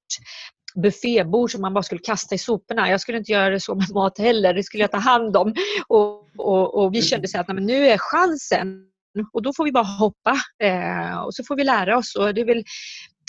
buffébord 0.75 1.51
som 1.51 1.61
man 1.61 1.73
bara 1.73 1.83
skulle 1.83 2.01
kasta 2.01 2.35
i 2.35 2.37
soporna. 2.37 2.89
Jag 2.89 3.01
skulle 3.01 3.17
inte 3.17 3.31
göra 3.31 3.49
det 3.49 3.59
så 3.59 3.75
med 3.75 3.91
mat 3.93 4.17
heller, 4.17 4.53
det 4.53 4.63
skulle 4.63 4.83
jag 4.83 4.91
ta 4.91 4.97
hand 4.97 5.37
om. 5.37 5.53
Och, 5.87 6.27
och, 6.37 6.83
och 6.83 6.93
vi 6.93 7.01
kände 7.01 7.27
så 7.27 7.39
att 7.39 7.47
nej, 7.47 7.65
nu 7.65 7.87
är 7.87 7.97
chansen 7.97 8.85
och 9.33 9.41
då 9.41 9.53
får 9.53 9.65
vi 9.65 9.71
bara 9.71 9.83
hoppa 9.83 10.35
eh, 10.63 11.19
och 11.19 11.35
så 11.35 11.43
får 11.43 11.55
vi 11.55 11.63
lära 11.63 11.97
oss. 11.97 12.15
Och 12.15 12.33
det 12.33 12.41
är 12.41 12.45
väl 12.45 12.63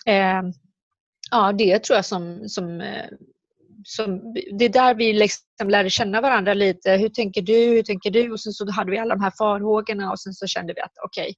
eh, 0.07 0.51
ja, 1.31 1.53
det 1.53 1.85
tror 1.85 1.97
jag 1.97 2.05
som, 2.05 2.49
som, 2.49 2.81
eh, 2.81 3.07
som 3.85 4.35
det 4.59 4.65
är 4.65 4.69
där 4.69 4.95
vi 4.95 5.13
liksom 5.13 5.69
lärde 5.69 5.91
känna 5.91 6.21
varandra 6.21 6.55
lite. 6.55 6.91
Hur 6.91 7.09
tänker 7.09 7.43
du? 7.43 7.53
Hur 7.53 7.83
tänker 7.83 8.11
du? 8.11 8.33
Och 8.33 8.41
sen 8.41 8.53
så 8.53 8.71
hade 8.71 8.91
vi 8.91 8.99
alla 8.99 9.15
de 9.15 9.23
här 9.23 9.33
farhågorna 9.39 10.11
och 10.11 10.21
sen 10.21 10.33
så 10.33 10.47
kände 10.47 10.73
vi 10.75 10.81
att 10.81 10.93
okej, 11.05 11.23
okay, 11.23 11.35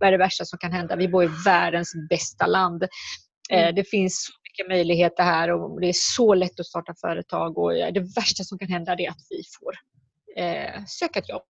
vad 0.00 0.06
är 0.06 0.12
det 0.12 0.18
värsta 0.18 0.44
som 0.44 0.58
kan 0.58 0.72
hända? 0.72 0.96
Vi 0.96 1.08
bor 1.08 1.24
i 1.24 1.30
världens 1.44 1.92
bästa 2.10 2.46
land. 2.46 2.82
Eh, 3.50 3.62
mm. 3.62 3.74
Det 3.74 3.84
finns 3.84 4.24
så 4.26 4.32
mycket 4.48 4.68
möjligheter 4.68 5.22
här 5.22 5.50
och 5.50 5.80
det 5.80 5.88
är 5.88 5.92
så 5.94 6.34
lätt 6.34 6.60
att 6.60 6.66
starta 6.66 6.94
företag 7.00 7.58
och 7.58 7.72
det 7.72 8.00
värsta 8.16 8.44
som 8.44 8.58
kan 8.58 8.68
hända 8.68 8.92
är 8.92 9.10
att 9.10 9.26
vi 9.30 9.42
får 9.60 9.74
eh, 10.44 10.84
söka 10.86 11.18
ett 11.18 11.28
jobb. 11.28 11.42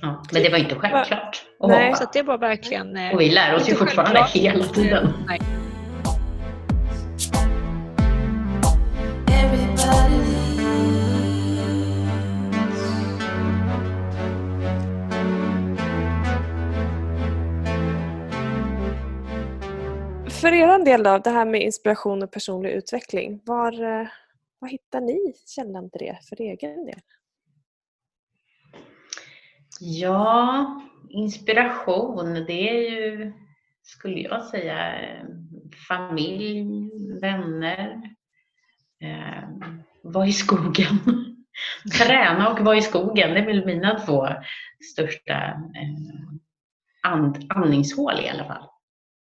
Ja, 0.00 0.22
men 0.32 0.42
det 0.42 0.50
var 0.50 0.58
inte 0.58 0.74
självklart. 0.74 1.44
Nej, 1.60 1.94
så 1.94 2.04
det 2.12 2.22
var 2.22 2.38
verkligen... 2.38 2.96
Eh, 2.96 3.14
och 3.14 3.20
vi 3.20 3.30
lär 3.30 3.54
oss 3.54 3.68
ju 3.68 3.74
fortfarande 3.74 4.24
hela 4.24 4.64
tiden. 4.64 5.12
Nej. 5.26 5.40
För 20.44 20.52
er 20.52 20.84
del 20.84 21.02
då, 21.02 21.18
det 21.18 21.30
här 21.30 21.44
med 21.44 21.62
inspiration 21.62 22.22
och 22.22 22.30
personlig 22.30 22.70
utveckling. 22.70 23.40
Var, 23.44 23.72
eh, 23.72 24.06
var 24.58 24.68
hittar 24.68 25.00
ni 25.00 25.34
källan 25.46 25.90
till 25.90 26.00
det 26.00 26.18
för 26.28 26.40
egen 26.40 26.86
del? 26.86 27.00
Ja, 29.80 30.82
inspiration 31.10 32.44
det 32.46 32.68
är 32.68 32.90
ju, 32.90 33.32
skulle 33.82 34.20
jag 34.20 34.44
säga, 34.44 34.94
familj, 35.88 36.64
vänner, 37.20 38.02
eh, 39.00 39.48
vara 40.02 40.26
i 40.26 40.32
skogen. 40.32 40.98
Träna 41.98 42.52
och 42.52 42.60
vara 42.60 42.76
i 42.76 42.82
skogen, 42.82 43.34
det 43.34 43.40
är 43.40 43.46
väl 43.46 43.66
mina 43.66 44.00
två 44.00 44.28
största 44.92 45.34
eh, 45.50 47.12
and, 47.12 47.46
andningshål 47.48 48.20
i 48.20 48.28
alla 48.28 48.44
fall. 48.44 48.73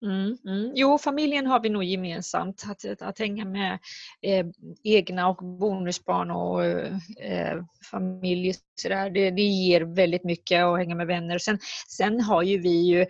Mm, 0.04 0.38
mm. 0.46 0.72
Jo, 0.76 0.98
familjen 0.98 1.48
har 1.48 1.60
vi 1.60 1.70
nog 1.70 1.84
gemensamt. 1.84 2.64
Att, 2.70 3.02
att 3.02 3.20
hänga 3.20 3.46
med 3.46 3.80
eh, 4.22 4.46
egna 4.84 5.28
och 5.30 5.46
bonusbarn 5.46 6.32
och 6.32 6.66
eh, 6.66 7.64
familj. 7.92 8.54
Så 8.82 8.90
där, 8.90 9.10
det, 9.10 9.32
det 9.32 9.42
ger 9.42 9.82
väldigt 9.82 10.24
mycket 10.24 10.64
att 10.64 10.78
hänga 10.78 10.96
med 10.96 11.08
vänner. 11.08 11.38
Sen, 11.38 11.60
sen 11.88 12.22
har 12.22 12.44
ju 12.44 12.58
vi 12.58 12.88
ju 12.88 13.06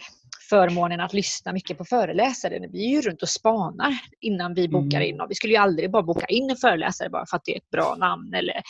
förmånen 0.50 1.00
att 1.00 1.14
lyssna 1.14 1.54
mycket 1.54 1.78
på 1.78 1.86
föreläsare. 1.86 2.68
Vi 2.72 2.86
är 2.86 2.90
ju 2.90 3.02
runt 3.02 3.22
och 3.22 3.30
spanar 3.30 3.94
innan 4.20 4.54
vi 4.54 4.68
bokar 4.68 4.98
mm. 4.98 5.10
in. 5.10 5.22
Och 5.22 5.32
vi 5.32 5.36
skulle 5.36 5.54
ju 5.54 5.60
aldrig 5.60 5.92
bara 5.92 6.04
boka 6.04 6.26
in 6.26 6.50
en 6.50 6.56
föreläsare 6.56 7.10
bara 7.10 7.26
för 7.26 7.38
att 7.38 7.46
det 7.46 7.52
är 7.52 7.58
ett 7.58 7.70
bra 7.70 7.96
namn 8.00 8.34
eller 8.34 8.62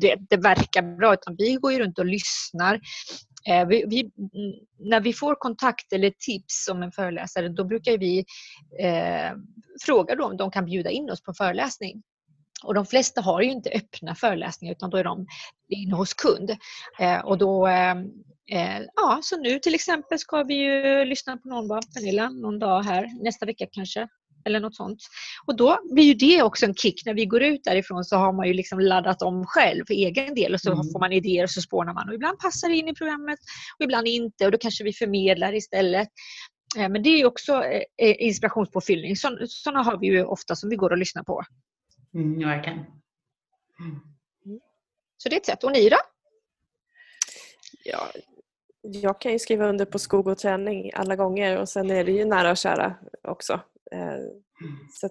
det, 0.00 0.16
det 0.30 0.36
verkar 0.36 0.96
bra. 0.96 1.14
Utan 1.14 1.36
vi 1.38 1.54
går 1.54 1.72
ju 1.72 1.78
runt 1.78 1.98
och 1.98 2.06
lyssnar 2.06 2.80
Eh, 3.46 3.66
vi, 3.66 3.84
vi, 3.86 4.00
mm, 4.00 4.58
när 4.78 5.00
vi 5.00 5.12
får 5.12 5.34
kontakt 5.34 5.92
eller 5.92 6.10
tips 6.10 6.68
om 6.68 6.82
en 6.82 6.92
föreläsare 6.92 7.48
då 7.48 7.64
brukar 7.64 7.98
vi 7.98 8.18
eh, 8.80 9.32
fråga 9.82 10.14
dem 10.14 10.30
om 10.30 10.36
de 10.36 10.50
kan 10.50 10.64
bjuda 10.64 10.90
in 10.90 11.10
oss 11.10 11.22
på 11.22 11.34
föreläsning. 11.34 12.02
Och 12.64 12.74
de 12.74 12.86
flesta 12.86 13.20
har 13.20 13.42
ju 13.42 13.50
inte 13.50 13.70
öppna 13.70 14.14
föreläsningar 14.14 14.74
utan 14.74 14.90
då 14.90 14.96
är 14.96 15.04
de 15.04 15.26
inne 15.68 15.94
hos 15.94 16.14
kund. 16.14 16.50
Eh, 16.98 17.18
och 17.18 17.38
då, 17.38 17.66
eh, 17.66 17.96
eh 18.50 18.82
ja, 18.94 19.20
så 19.22 19.36
nu 19.36 19.58
till 19.58 19.74
exempel 19.74 20.18
ska 20.18 20.42
vi 20.42 20.54
ju 20.54 21.04
lyssna 21.04 21.36
på 21.36 21.48
någon, 21.48 21.68
bara, 21.68 21.80
Pernilla, 21.94 22.28
någon 22.28 22.58
dag 22.58 22.82
här, 22.82 23.24
nästa 23.24 23.46
vecka 23.46 23.66
kanske 23.72 24.08
eller 24.44 24.60
något 24.60 24.76
sånt. 24.76 24.98
Och 25.46 25.56
då 25.56 25.78
blir 25.92 26.04
ju 26.04 26.14
det 26.14 26.42
också 26.42 26.66
en 26.66 26.74
kick. 26.74 27.06
När 27.06 27.14
vi 27.14 27.26
går 27.26 27.42
ut 27.42 27.64
därifrån 27.64 28.04
så 28.04 28.16
har 28.16 28.32
man 28.32 28.46
ju 28.46 28.52
liksom 28.52 28.80
laddat 28.80 29.22
om 29.22 29.46
själv 29.46 29.84
för 29.86 29.94
egen 29.94 30.34
del 30.34 30.54
och 30.54 30.60
så 30.60 30.72
mm. 30.72 30.84
får 30.92 31.00
man 31.00 31.12
idéer 31.12 31.44
och 31.44 31.50
så 31.50 31.62
spånar 31.62 31.94
man. 31.94 32.08
Och 32.08 32.14
ibland 32.14 32.38
passar 32.38 32.68
det 32.68 32.76
in 32.76 32.88
i 32.88 32.94
programmet 32.94 33.38
och 33.78 33.84
ibland 33.84 34.08
inte 34.08 34.46
och 34.46 34.52
då 34.52 34.58
kanske 34.58 34.84
vi 34.84 34.92
förmedlar 34.92 35.54
istället. 35.54 36.08
Eh, 36.78 36.88
men 36.88 37.02
det 37.02 37.08
är 37.08 37.26
också 37.26 37.52
eh, 37.64 37.82
eh, 37.96 38.16
inspirationspåfyllning. 38.18 39.16
Sådana 39.16 39.82
har 39.82 39.98
vi 39.98 40.06
ju 40.06 40.24
ofta 40.24 40.56
som 40.56 40.70
vi 40.70 40.76
går 40.76 40.90
och 40.90 40.98
lyssnar 40.98 41.22
på. 41.22 41.42
Mm, 42.14 42.48
verkligen. 42.48 42.78
Mm. 42.78 44.00
Så 45.16 45.28
det 45.28 45.36
är 45.36 45.40
ett 45.40 45.46
sätt. 45.46 45.64
Och 45.64 45.72
ni 45.72 45.88
då? 45.88 45.96
Ja, 47.84 48.08
jag 48.82 49.20
kan 49.20 49.32
ju 49.32 49.38
skriva 49.38 49.68
under 49.68 49.84
på 49.84 49.98
skog 49.98 50.26
och 50.26 50.38
träning 50.38 50.90
alla 50.94 51.16
gånger 51.16 51.58
och 51.58 51.68
sen 51.68 51.90
är 51.90 52.04
det 52.04 52.12
ju 52.12 52.24
nära 52.24 52.50
och 52.50 52.56
kära 52.56 52.96
också. 53.22 53.60
Eh, 53.92 54.14
mm. 54.14 54.32
Så 54.90 55.08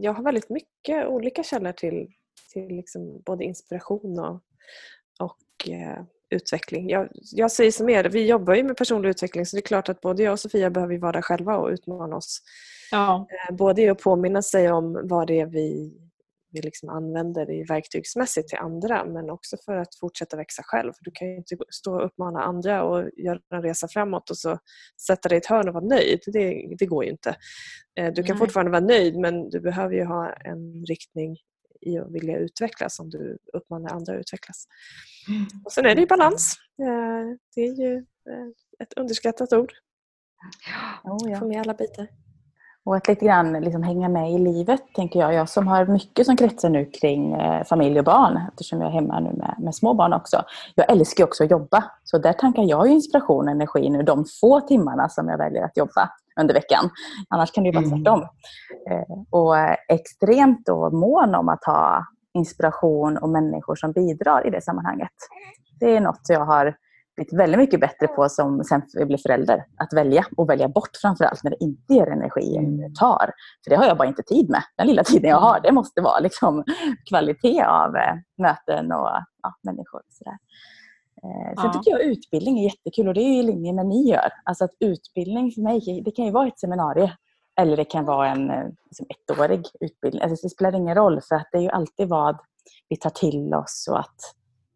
jag 0.00 0.12
har 0.12 0.24
väldigt 0.24 0.50
mycket 0.50 1.06
olika 1.06 1.42
källor 1.42 1.72
till, 1.72 2.08
till 2.52 2.68
liksom 2.68 3.22
både 3.26 3.44
inspiration 3.44 4.18
och, 4.18 4.40
och 5.18 5.68
eh, 5.68 6.02
utveckling. 6.30 6.90
Jag, 6.90 7.08
jag 7.32 7.52
säger 7.52 7.70
som 7.70 7.88
er, 7.88 8.04
vi 8.04 8.26
jobbar 8.26 8.54
ju 8.54 8.62
med 8.62 8.76
personlig 8.76 9.08
utveckling 9.08 9.46
så 9.46 9.56
det 9.56 9.60
är 9.60 9.66
klart 9.66 9.88
att 9.88 10.00
både 10.00 10.22
jag 10.22 10.32
och 10.32 10.40
Sofia 10.40 10.70
behöver 10.70 10.98
vara 10.98 11.12
där 11.12 11.22
själva 11.22 11.56
och 11.56 11.68
utmana 11.68 12.16
oss. 12.16 12.42
Ja. 12.90 13.26
Eh, 13.48 13.56
både 13.56 13.82
i 13.82 13.88
att 13.88 14.02
påminna 14.02 14.42
sig 14.42 14.72
om 14.72 15.00
vad 15.04 15.26
det 15.26 15.40
är 15.40 15.46
vi 15.46 15.96
vi 16.52 16.60
liksom 16.60 16.88
använder 16.88 17.46
det 17.46 17.64
verktygsmässigt 17.68 18.48
till 18.48 18.58
andra 18.58 19.04
men 19.04 19.30
också 19.30 19.56
för 19.64 19.76
att 19.76 19.94
fortsätta 20.00 20.36
växa 20.36 20.62
själv. 20.64 20.92
du 21.00 21.10
kan 21.10 21.28
ju 21.28 21.36
inte 21.36 21.56
stå 21.70 21.94
och 21.94 22.06
uppmana 22.06 22.42
andra 22.42 22.84
och 22.84 23.10
göra 23.16 23.38
en 23.54 23.62
resa 23.62 23.88
framåt 23.88 24.30
och 24.30 24.38
så 24.38 24.58
sätta 25.06 25.28
dig 25.28 25.36
i 25.36 25.40
ett 25.40 25.46
hörn 25.46 25.68
och 25.68 25.74
vara 25.74 25.84
nöjd. 25.84 26.20
Det, 26.26 26.74
det 26.78 26.86
går 26.86 27.04
ju 27.04 27.10
inte. 27.10 27.36
Eh, 27.98 28.12
du 28.12 28.22
kan 28.22 28.36
Nej. 28.36 28.46
fortfarande 28.46 28.72
vara 28.72 28.84
nöjd 28.84 29.18
men 29.18 29.50
du 29.50 29.60
behöver 29.60 29.94
ju 29.94 30.04
ha 30.04 30.32
en 30.32 30.84
riktning 30.88 31.36
i 31.80 31.98
att 31.98 32.12
vilja 32.12 32.38
utvecklas 32.38 32.98
om 32.98 33.10
du 33.10 33.38
uppmanar 33.52 33.90
andra 33.90 34.12
att 34.12 34.20
utvecklas. 34.20 34.64
Mm. 35.28 35.46
Och 35.64 35.72
Sen 35.72 35.86
är 35.86 35.94
det 35.94 36.00
ju 36.00 36.06
balans. 36.06 36.56
Eh, 36.82 37.38
det 37.54 37.60
är 37.60 37.80
ju 37.80 37.96
eh, 37.96 38.48
ett 38.82 38.92
underskattat 38.96 39.52
ord. 39.52 39.72
Oh, 41.04 41.30
ja. 41.30 41.38
Få 41.38 41.48
med 41.48 41.60
alla 41.60 41.74
bitar. 41.74 42.08
Och 42.84 42.96
att 42.96 43.08
lite 43.08 43.24
grann 43.24 43.52
liksom 43.52 43.82
hänga 43.82 44.08
med 44.08 44.32
i 44.32 44.38
livet, 44.38 44.80
tänker 44.94 45.20
jag. 45.20 45.34
Jag 45.34 45.48
som 45.48 45.68
har 45.68 45.86
mycket 45.86 46.26
som 46.26 46.36
kretsar 46.36 46.68
nu 46.68 46.84
kring 46.84 47.32
eh, 47.32 47.64
familj 47.64 47.98
och 47.98 48.04
barn, 48.04 48.40
eftersom 48.48 48.80
jag 48.80 48.88
är 48.88 48.92
hemma 48.92 49.20
nu 49.20 49.32
med, 49.32 49.54
med 49.58 49.74
små 49.74 49.94
barn 49.94 50.12
också. 50.12 50.42
Jag 50.74 50.90
älskar 50.90 51.24
också 51.24 51.44
att 51.44 51.50
jobba, 51.50 51.84
så 52.04 52.18
där 52.18 52.32
tankar 52.32 52.62
jag 52.62 52.88
inspiration 52.88 53.44
och 53.44 53.50
energi 53.50 53.90
nu 53.90 54.02
de 54.02 54.24
få 54.40 54.60
timmarna 54.60 55.08
som 55.08 55.28
jag 55.28 55.38
väljer 55.38 55.64
att 55.64 55.76
jobba 55.76 56.10
under 56.40 56.54
veckan. 56.54 56.90
Annars 57.28 57.52
kan 57.52 57.64
det 57.64 57.70
ju 57.70 57.74
vara 57.74 57.84
mm. 57.84 58.04
tvärtom. 58.04 58.20
Eh, 58.90 59.18
och 59.30 59.56
extremt 59.88 60.66
då 60.66 60.90
mån 60.90 61.34
om 61.34 61.48
att 61.48 61.64
ha 61.64 62.06
inspiration 62.34 63.16
och 63.16 63.28
människor 63.28 63.76
som 63.76 63.92
bidrar 63.92 64.46
i 64.46 64.50
det 64.50 64.64
sammanhanget. 64.64 65.10
Det 65.80 65.96
är 65.96 66.00
något 66.00 66.20
jag 66.28 66.44
har 66.44 66.76
blivit 67.16 67.32
väldigt 67.32 67.58
mycket 67.58 67.80
bättre 67.80 68.08
på 68.08 68.28
som 68.28 68.64
sen 68.64 68.82
vi 68.98 69.04
blev 69.04 69.18
förälder. 69.18 69.64
Att 69.76 69.92
välja 69.92 70.26
och 70.36 70.50
välja 70.50 70.68
bort 70.68 70.96
framförallt 71.02 71.44
när 71.44 71.50
det 71.50 71.64
inte 71.64 71.94
ger 71.94 72.06
energi 72.06 72.56
mm. 72.56 72.94
tar. 72.94 73.30
För 73.64 73.70
det 73.70 73.76
har 73.76 73.84
jag 73.84 73.98
bara 73.98 74.08
inte 74.08 74.22
tid 74.22 74.50
med. 74.50 74.62
Den 74.76 74.86
lilla 74.86 75.04
tiden 75.04 75.30
jag 75.30 75.40
har, 75.40 75.60
det 75.60 75.72
måste 75.72 76.00
vara 76.00 76.20
liksom 76.20 76.64
kvalitet 77.08 77.62
av 77.62 77.96
eh, 77.96 78.14
möten 78.38 78.92
och 78.92 79.08
ja, 79.42 79.54
människor. 79.62 79.98
Och 79.98 80.12
sådär. 80.12 80.38
Eh, 81.22 81.62
sen 81.62 81.66
ja. 81.66 81.72
tycker 81.72 81.90
jag 81.90 82.02
utbildning 82.02 82.58
är 82.58 82.64
jättekul 82.64 83.08
och 83.08 83.14
det 83.14 83.20
är 83.20 83.40
i 83.40 83.42
linje 83.42 83.72
med 83.72 83.86
ni 83.86 84.10
gör. 84.10 84.28
Alltså 84.44 84.64
att 84.64 84.74
utbildning 84.80 85.52
för 85.52 85.62
mig, 85.62 86.02
det 86.04 86.10
kan 86.10 86.24
ju 86.24 86.30
vara 86.30 86.48
ett 86.48 86.58
seminarium 86.58 87.10
eller 87.60 87.76
det 87.76 87.84
kan 87.84 88.04
vara 88.04 88.28
en 88.28 88.50
eh, 88.50 88.66
liksom 88.84 89.06
ettårig 89.08 89.66
utbildning. 89.80 90.22
Alltså 90.22 90.46
det 90.46 90.50
spelar 90.50 90.74
ingen 90.74 90.94
roll 90.94 91.20
för 91.28 91.34
att 91.34 91.48
det 91.52 91.58
är 91.58 91.62
ju 91.62 91.68
alltid 91.68 92.08
vad 92.08 92.38
vi 92.88 92.96
tar 92.96 93.10
till 93.10 93.54
oss 93.54 93.88
och 93.90 94.00
att 94.00 94.16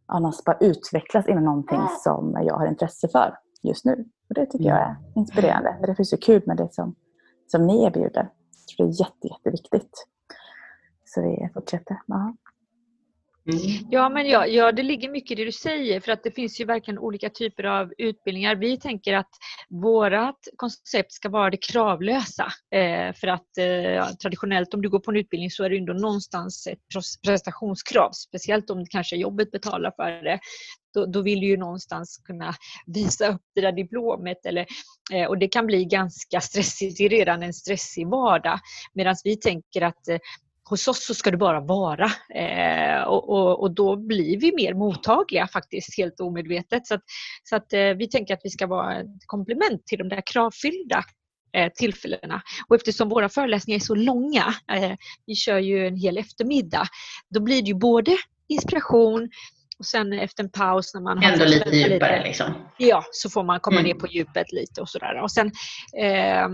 annars 0.06 0.44
bara 0.44 0.56
utvecklas 0.60 1.28
inom 1.28 1.44
någonting 1.44 1.82
som 2.04 2.38
jag 2.42 2.54
har 2.54 2.66
intresse 2.66 3.08
för 3.08 3.38
just 3.62 3.84
nu. 3.84 4.04
Och 4.28 4.34
Det 4.34 4.46
tycker 4.46 4.64
jag 4.64 4.78
är 4.78 4.96
inspirerande. 5.14 5.78
Det 5.86 5.94
finns 5.94 6.10
så 6.10 6.16
kul 6.16 6.42
med 6.46 6.56
det 6.56 6.74
som, 6.74 6.94
som 7.46 7.66
ni 7.66 7.84
erbjuder. 7.84 8.30
Jag 8.68 8.76
tror 8.76 8.86
det 8.86 8.92
är 8.92 9.00
jätte, 9.00 9.28
jätteviktigt. 9.28 10.06
Så 11.04 11.22
vi 11.22 11.50
fortsätter. 11.54 11.96
Aha. 12.12 12.36
Mm. 13.52 13.86
Ja, 13.90 14.08
men 14.08 14.28
ja, 14.28 14.46
ja, 14.46 14.72
det 14.72 14.82
ligger 14.82 15.10
mycket 15.10 15.30
i 15.30 15.34
det 15.34 15.44
du 15.44 15.52
säger 15.52 16.00
för 16.00 16.12
att 16.12 16.22
det 16.22 16.30
finns 16.30 16.60
ju 16.60 16.64
verkligen 16.64 16.98
olika 16.98 17.30
typer 17.30 17.64
av 17.64 17.92
utbildningar. 17.98 18.56
Vi 18.56 18.76
tänker 18.76 19.14
att 19.14 19.30
vårt 19.68 20.40
koncept 20.56 21.12
ska 21.12 21.28
vara 21.28 21.50
det 21.50 21.56
kravlösa. 21.56 22.44
Eh, 22.74 23.14
för 23.14 23.26
att 23.26 23.58
eh, 23.58 24.08
traditionellt 24.22 24.74
om 24.74 24.82
du 24.82 24.88
går 24.88 24.98
på 24.98 25.10
en 25.10 25.16
utbildning 25.16 25.50
så 25.50 25.64
är 25.64 25.70
det 25.70 25.76
ändå 25.76 25.92
någonstans 25.92 26.66
ett 26.66 26.78
prestationskrav. 27.26 28.10
Speciellt 28.12 28.70
om 28.70 28.86
kanske 28.90 29.16
jobbet 29.16 29.50
betalar 29.50 29.92
för 29.96 30.24
det. 30.24 30.38
Då, 30.94 31.06
då 31.06 31.22
vill 31.22 31.40
du 31.40 31.46
ju 31.46 31.56
någonstans 31.56 32.16
kunna 32.24 32.54
visa 32.86 33.28
upp 33.28 33.42
det 33.54 33.60
där 33.60 33.72
diplomet. 33.72 34.46
Eller, 34.46 34.66
eh, 35.12 35.26
och 35.26 35.38
det 35.38 35.48
kan 35.48 35.66
bli 35.66 35.84
ganska 35.84 36.40
stressigt, 36.40 36.98
det 36.98 37.04
är 37.04 37.08
redan 37.08 37.42
en 37.42 37.54
stressig 37.54 38.06
vardag. 38.06 38.58
Medan 38.94 39.16
vi 39.24 39.36
tänker 39.36 39.82
att 39.82 40.08
eh, 40.08 40.18
hos 40.68 40.88
oss 40.88 41.06
så 41.06 41.14
ska 41.14 41.30
det 41.30 41.36
bara 41.36 41.60
vara 41.60 42.10
eh, 42.34 43.02
och, 43.02 43.28
och, 43.28 43.62
och, 43.62 43.74
då 43.74 43.96
blir 43.96 44.40
vi 44.40 44.52
mer 44.56 44.74
mottagliga 44.74 45.48
faktiskt 45.48 45.96
helt 45.96 46.20
omedvetet. 46.20 46.86
Så, 46.86 46.94
att, 46.94 47.02
så 47.42 47.56
att, 47.56 47.72
eh, 47.72 47.80
vi 47.80 48.08
tänker 48.08 48.34
att 48.34 48.40
vi 48.44 48.50
ska 48.50 48.66
vara 48.66 49.00
ett 49.00 49.26
komplement 49.26 49.86
till 49.86 49.98
de 49.98 50.08
där 50.08 50.22
kravfyllda 50.26 51.04
eh, 51.56 51.72
tillfällena. 51.74 52.42
Och 52.68 52.76
eftersom 52.76 53.08
våra 53.08 53.28
föreläsningar 53.28 53.78
är 53.78 53.84
så 53.84 53.94
långa, 53.94 54.54
eh, 54.72 54.92
vi 55.26 55.34
kör 55.34 55.58
ju 55.58 55.86
en 55.86 55.96
hel 55.96 56.18
eftermiddag, 56.18 56.86
då 57.30 57.40
blir 57.40 57.62
det 57.62 57.68
ju 57.68 57.74
både 57.74 58.16
inspiration 58.48 59.28
och 59.78 59.86
sen 59.86 60.12
efter 60.12 60.44
en 60.44 60.50
paus 60.50 60.94
när 60.94 61.00
man 61.00 61.22
Ändå 61.22 61.44
har 61.44 61.50
lite 61.50 61.76
djupare 61.76 62.16
lite, 62.16 62.28
liksom. 62.28 62.54
Ja, 62.78 63.04
så 63.10 63.30
får 63.30 63.44
man 63.44 63.60
komma 63.60 63.80
mm. 63.80 63.88
ner 63.88 63.94
på 63.94 64.06
djupet 64.06 64.52
lite 64.52 64.80
och 64.80 64.88
sådär. 64.88 65.22
Och 65.22 65.30
sen 65.30 65.50
eh, 66.00 66.48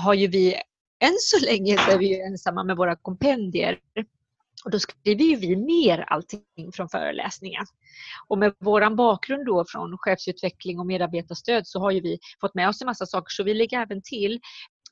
har 0.00 0.14
ju 0.14 0.26
vi 0.26 0.54
än 1.02 1.16
så 1.18 1.44
länge 1.44 1.78
så 1.78 1.90
är 1.90 1.98
vi 1.98 2.20
ensamma 2.20 2.64
med 2.64 2.76
våra 2.76 2.96
kompendier. 2.96 3.78
Och 4.64 4.70
då 4.70 4.78
skriver 4.78 5.24
ju 5.24 5.36
vi 5.36 5.56
mer 5.56 5.98
allting 5.98 6.72
från 6.72 6.88
föreläsningen. 6.88 7.66
Och 8.28 8.38
med 8.38 8.54
vår 8.58 8.94
bakgrund 8.94 9.46
då 9.46 9.64
från 9.68 9.98
chefsutveckling 9.98 10.80
och 10.80 10.86
medarbetarstöd 10.86 11.66
så 11.66 11.80
har 11.80 11.90
ju 11.90 12.00
vi 12.00 12.18
fått 12.40 12.54
med 12.54 12.68
oss 12.68 12.82
en 12.82 12.86
massa 12.86 13.06
saker 13.06 13.28
så 13.28 13.42
vi 13.42 13.54
lägger 13.54 13.80
även 13.80 14.02
till 14.02 14.40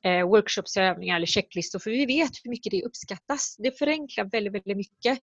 eh, 0.03 0.27
workshopsövningar 0.27 1.15
eller 1.15 1.25
checklistor 1.25 1.79
för 1.79 1.91
vi 1.91 2.05
vet 2.05 2.31
hur 2.43 2.49
mycket 2.49 2.71
det 2.71 2.83
uppskattas. 2.83 3.55
Det 3.59 3.77
förenklar 3.77 4.25
väldigt, 4.25 4.53
väldigt 4.53 4.77
mycket. 4.77 5.19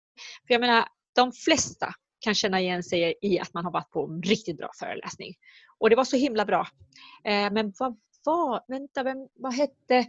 För 0.48 0.54
jag 0.54 0.62
menar, 0.62 0.86
de 1.16 1.32
flesta 1.32 1.94
kan 2.20 2.36
känna 2.36 2.62
igen 2.62 2.84
sig 2.84 3.16
i 3.22 3.40
att 3.40 3.54
man 3.54 3.66
har 3.66 3.72
varit 3.72 3.92
på 3.92 4.06
en 4.06 4.22
riktigt 4.22 4.58
bra 4.58 4.70
föreläsning. 4.80 5.34
Och 5.80 5.90
det 5.90 5.96
var 5.96 6.04
så 6.04 6.18
himla 6.18 6.46
bra. 6.46 6.68
Eh, 7.24 7.52
men 7.52 7.74
vad 7.80 7.98
var, 8.24 8.64
vänta, 8.68 9.04
vem, 9.04 9.18
vad 9.36 9.54
hette, 9.54 10.06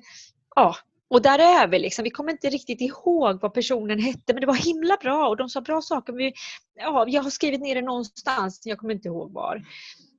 ja, 0.56 0.76
och 1.10 1.22
där 1.22 1.38
är 1.38 1.68
vi. 1.68 1.78
Liksom. 1.78 2.02
Vi 2.02 2.10
kommer 2.10 2.32
inte 2.32 2.48
riktigt 2.48 2.80
ihåg 2.80 3.40
vad 3.40 3.54
personen 3.54 3.98
hette 3.98 4.32
men 4.32 4.40
det 4.40 4.46
var 4.46 4.54
himla 4.54 4.96
bra 4.96 5.28
och 5.28 5.36
de 5.36 5.48
sa 5.48 5.60
bra 5.60 5.82
saker. 5.82 6.12
Vi, 6.12 6.32
ja, 6.74 7.04
jag 7.08 7.22
har 7.22 7.30
skrivit 7.30 7.60
ner 7.60 7.74
det 7.74 7.82
någonstans, 7.82 8.62
jag 8.64 8.78
kommer 8.78 8.94
inte 8.94 9.08
ihåg 9.08 9.32
var. 9.32 9.62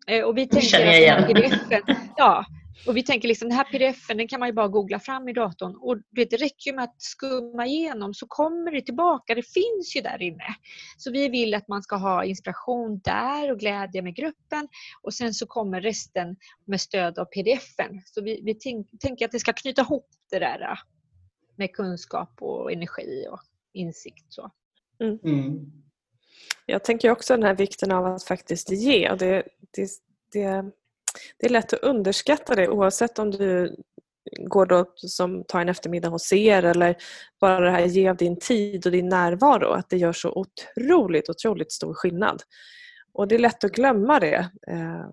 Eh, 0.07 0.23
och 0.23 0.37
vi 0.37 0.47
tänker 0.47 1.11
att 1.11 1.27
pdf 1.27 1.53
ja, 2.17 2.45
och 2.87 2.97
vi 2.97 3.03
tänker 3.03 3.27
liksom 3.27 3.49
den 3.49 3.57
här 3.57 3.63
pdf-en 3.63 4.17
den 4.17 4.27
kan 4.27 4.39
man 4.39 4.49
ju 4.49 4.53
bara 4.53 4.67
googla 4.67 4.99
fram 4.99 5.29
i 5.29 5.33
datorn 5.33 5.75
och 5.75 5.97
det 6.11 6.37
räcker 6.37 6.73
med 6.73 6.83
att 6.83 7.01
skumma 7.01 7.65
igenom 7.65 8.13
så 8.13 8.27
kommer 8.27 8.71
det 8.71 8.81
tillbaka. 8.81 9.35
Det 9.35 9.47
finns 9.47 9.95
ju 9.95 10.01
där 10.01 10.21
inne. 10.21 10.55
Så 10.97 11.11
vi 11.11 11.29
vill 11.29 11.53
att 11.53 11.67
man 11.67 11.83
ska 11.83 11.95
ha 11.95 12.25
inspiration 12.25 12.99
där 13.03 13.51
och 13.51 13.59
glädje 13.59 14.01
med 14.01 14.15
gruppen 14.15 14.67
och 15.01 15.13
sen 15.13 15.33
så 15.33 15.45
kommer 15.45 15.81
resten 15.81 16.35
med 16.65 16.81
stöd 16.81 17.19
av 17.19 17.25
pdf-en. 17.25 18.01
Så 18.05 18.21
vi, 18.21 18.41
vi 18.43 18.55
tänker 18.99 19.25
att 19.25 19.31
det 19.31 19.39
ska 19.39 19.53
knyta 19.53 19.81
ihop 19.81 20.07
det 20.29 20.39
där 20.39 20.61
äh, 20.61 20.77
med 21.55 21.73
kunskap 21.73 22.33
och 22.41 22.71
energi 22.71 23.27
och 23.31 23.41
insikt. 23.73 24.25
Så. 24.29 24.51
Mm. 24.99 25.19
Mm. 25.23 25.71
Jag 26.65 26.83
tänker 26.83 27.11
också 27.11 27.33
den 27.33 27.43
här 27.43 27.55
vikten 27.55 27.91
av 27.91 28.05
att 28.05 28.23
faktiskt 28.23 28.71
ge. 28.71 29.15
Det, 29.15 29.43
det, 29.71 29.89
det 30.31 30.71
det 31.37 31.45
är 31.45 31.49
lätt 31.49 31.73
att 31.73 31.79
underskatta 31.79 32.55
det 32.55 32.69
oavsett 32.69 33.19
om 33.19 33.31
du 33.31 33.75
går 34.37 34.65
då 34.65 34.85
som 34.95 35.43
tar 35.43 35.61
en 35.61 35.69
eftermiddag 35.69 36.09
hos 36.09 36.33
er 36.33 36.65
eller 36.65 36.95
bara 37.41 37.59
det 37.59 37.71
här 37.71 37.85
ge 37.85 38.09
av 38.09 38.17
din 38.17 38.39
tid 38.39 38.85
och 38.85 38.91
din 38.91 39.09
närvaro. 39.09 39.71
Att 39.71 39.89
det 39.89 39.97
gör 39.97 40.13
så 40.13 40.31
otroligt, 40.31 41.29
otroligt 41.29 41.71
stor 41.71 41.93
skillnad. 41.93 42.43
Och 43.13 43.27
det 43.27 43.35
är 43.35 43.39
lätt 43.39 43.63
att 43.63 43.71
glömma 43.71 44.19
det. 44.19 44.49
Eh, 44.67 45.07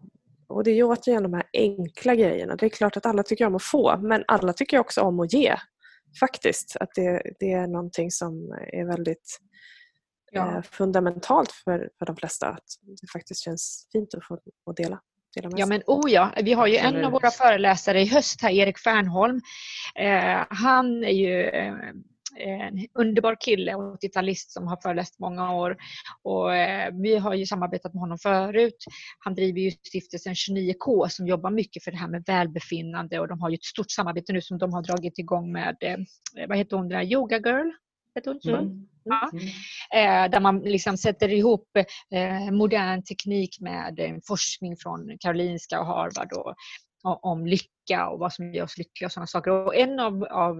och 0.49 0.65
det 0.65 0.71
är 0.71 0.75
ju 0.75 0.85
återigen 0.85 1.23
de 1.23 1.35
här 1.35 1.45
enkla 1.53 2.15
grejerna. 2.15 2.57
Det 2.57 2.67
är 2.67 2.71
klart 2.71 2.97
att 2.97 3.07
alla 3.07 3.23
tycker 3.23 3.47
om 3.47 3.55
att 3.55 3.63
få 3.63 3.99
men 4.01 4.25
alla 4.29 4.53
tycker 4.53 4.79
också 4.79 5.01
om 5.01 5.21
att 5.21 5.33
ge. 5.33 5.57
Faktiskt. 6.21 6.77
Att 6.81 6.91
det, 6.95 7.23
det 7.39 7.53
är 7.53 7.67
någonting 7.67 8.11
som 8.11 8.53
är 8.73 8.85
väldigt 8.85 9.41
ja. 10.33 10.57
Eh, 10.57 10.63
fundamentalt 10.63 11.53
för, 11.53 11.91
för 11.99 12.07
de 12.07 12.17
flesta. 12.17 12.49
Att 12.49 12.65
det 13.01 13.07
faktiskt 13.13 13.41
känns 13.41 13.89
fint 13.93 14.15
att 14.15 14.25
få 14.25 14.39
att 14.71 14.77
dela. 14.77 15.01
Ja 15.57 15.67
men 15.67 15.83
oh 15.87 16.11
ja, 16.11 16.33
vi 16.43 16.53
har 16.53 16.67
ju 16.67 16.77
en 16.77 17.05
av 17.05 17.13
våra 17.13 17.31
föreläsare 17.31 18.01
i 18.01 18.07
höst 18.07 18.43
här, 18.43 18.51
Erik 18.51 18.79
Fernholm. 18.79 19.41
Eh, 19.95 20.45
han 20.49 21.05
är 21.05 21.13
ju 21.13 21.43
eh, 21.43 21.75
en 22.39 22.87
underbar 22.95 23.37
kille, 23.41 23.75
80-talist 23.75 24.51
som 24.51 24.67
har 24.67 24.79
föreläst 24.83 25.19
många 25.19 25.53
år. 25.55 25.77
Och, 26.23 26.55
eh, 26.55 26.95
vi 27.03 27.17
har 27.17 27.35
ju 27.35 27.47
samarbetat 27.47 27.95
med 27.95 28.01
honom 28.01 28.19
förut. 28.19 28.85
Han 29.19 29.35
driver 29.35 29.61
ju 29.61 29.71
stiftelsen 29.71 30.35
29K 30.35 31.09
som 31.09 31.27
jobbar 31.27 31.51
mycket 31.51 31.85
för 31.85 31.91
det 31.91 31.97
här 31.97 32.09
med 32.09 32.25
välbefinnande 32.27 33.21
och 33.21 33.29
de 33.29 33.41
har 33.41 33.51
ju 33.51 33.55
ett 33.55 33.65
stort 33.65 33.91
samarbete 33.91 34.33
nu 34.33 34.41
som 34.41 34.59
de 34.59 34.73
har 34.73 34.83
dragit 34.83 35.19
igång 35.19 35.53
med, 35.53 35.77
eh, 35.81 35.97
vad 36.49 36.59
heter 36.59 36.77
hon, 36.77 36.89
där 36.89 37.03
Yoga 37.03 37.39
Girl? 37.39 37.71
Så? 38.25 38.57
Mm. 38.57 38.89
Ja. 39.05 39.31
Mm. 39.33 40.25
Eh, 40.25 40.31
där 40.31 40.41
man 40.41 40.59
liksom 40.59 40.97
sätter 40.97 41.33
ihop 41.33 41.77
eh, 42.15 42.51
modern 42.53 43.03
teknik 43.03 43.61
med 43.61 44.01
eh, 44.01 44.15
forskning 44.27 44.77
från 44.77 45.19
Karolinska 45.21 45.81
och 45.81 45.87
Harvard 45.87 46.33
och, 46.33 46.55
och, 47.05 47.25
om 47.25 47.47
lycka 47.47 48.09
och 48.09 48.19
vad 48.19 48.33
som 48.33 48.55
gör 48.55 48.65
oss 48.65 48.79
lyckliga 48.79 49.07
och 49.07 49.13
sådana 49.13 49.27
saker. 49.27 49.51
Och 49.51 49.77
en 49.77 50.01
av, 50.01 50.25
av 50.25 50.57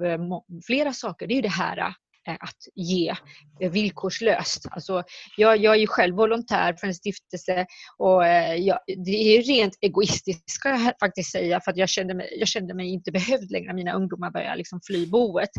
flera 0.67 0.93
saker 0.93 1.27
det 1.27 1.35
är 1.35 1.37
ju 1.37 1.43
det 1.43 1.49
här 1.49 1.95
att 2.33 2.57
ge 2.75 3.15
eh, 3.61 3.71
villkorslöst. 3.71 4.67
Alltså, 4.71 5.03
jag, 5.37 5.57
jag 5.57 5.75
är 5.75 5.79
ju 5.79 5.87
själv 5.87 6.17
volontär 6.17 6.75
för 6.75 6.87
en 6.87 6.95
stiftelse 6.95 7.67
och 7.99 8.27
eh, 8.27 8.55
jag, 8.55 8.79
det 8.87 9.11
är 9.11 9.43
rent 9.43 9.79
egoistiskt 9.81 10.51
ska 10.51 10.69
jag 10.69 10.93
faktiskt 11.01 11.33
säga 11.33 11.61
för 11.61 11.71
att 11.71 11.77
jag 11.77 11.89
kände 11.89 12.15
mig, 12.15 12.37
jag 12.39 12.49
kände 12.49 12.75
mig 12.75 12.89
inte 12.89 13.13
behövd 13.13 13.51
längre 13.51 13.67
när 13.67 13.75
mina 13.75 13.93
ungdomar 13.93 14.31
började 14.31 14.57
liksom 14.57 14.81
fly 14.87 15.07
boet. 15.07 15.51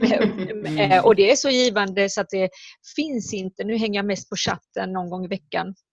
Mm. 0.00 1.00
och 1.04 1.16
det 1.16 1.30
är 1.30 1.36
så 1.36 1.50
givande 1.50 2.08
så 2.10 2.20
att 2.20 2.30
det 2.30 2.50
finns 2.96 3.34
inte, 3.34 3.64
nu 3.64 3.76
hänger 3.76 3.98
jag 3.98 4.06
mest 4.06 4.30
på 4.30 4.36
chatten 4.36 4.92
någon 4.92 5.10
gång 5.10 5.24
i 5.24 5.28
veckan 5.28 5.74
Eh, 5.74 5.83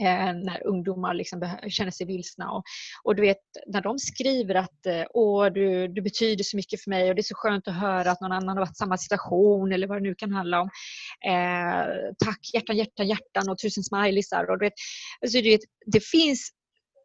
Eh, 0.00 0.34
när 0.34 0.66
ungdomar 0.66 1.14
liksom 1.14 1.56
känner 1.68 1.90
sig 1.90 2.06
vilsna. 2.06 2.50
Och, 2.50 2.62
och, 3.02 3.16
du 3.16 3.22
vet, 3.22 3.38
när 3.66 3.80
de 3.80 3.98
skriver 3.98 4.54
att 4.54 4.86
eh, 4.86 5.04
Åh, 5.10 5.46
du, 5.46 5.88
du 5.88 6.02
betyder 6.02 6.44
så 6.44 6.56
mycket 6.56 6.82
för 6.82 6.90
mig 6.90 7.08
och 7.08 7.14
det 7.14 7.20
är 7.20 7.22
så 7.22 7.34
skönt 7.34 7.68
att 7.68 7.74
höra 7.74 8.10
att 8.10 8.20
någon 8.20 8.32
annan 8.32 8.48
har 8.48 8.64
varit 8.64 8.70
i 8.70 8.74
samma 8.74 8.98
situation 8.98 9.72
eller 9.72 9.86
vad 9.86 9.96
det 9.96 10.02
nu 10.02 10.14
kan 10.14 10.32
handla 10.32 10.60
om. 10.60 10.70
Eh, 11.26 11.86
tack, 12.24 12.40
hjärtan, 12.54 12.76
hjärtan, 12.76 13.08
hjärtan 13.08 13.48
och 13.48 13.58
tusen 13.58 13.84
smileysar. 13.84 14.50
Och 14.50 14.58
du 14.58 14.64
vet, 14.64 14.72
alltså, 15.20 15.38
du 15.38 15.50
vet, 15.50 15.60
det, 15.86 16.04
finns, 16.04 16.50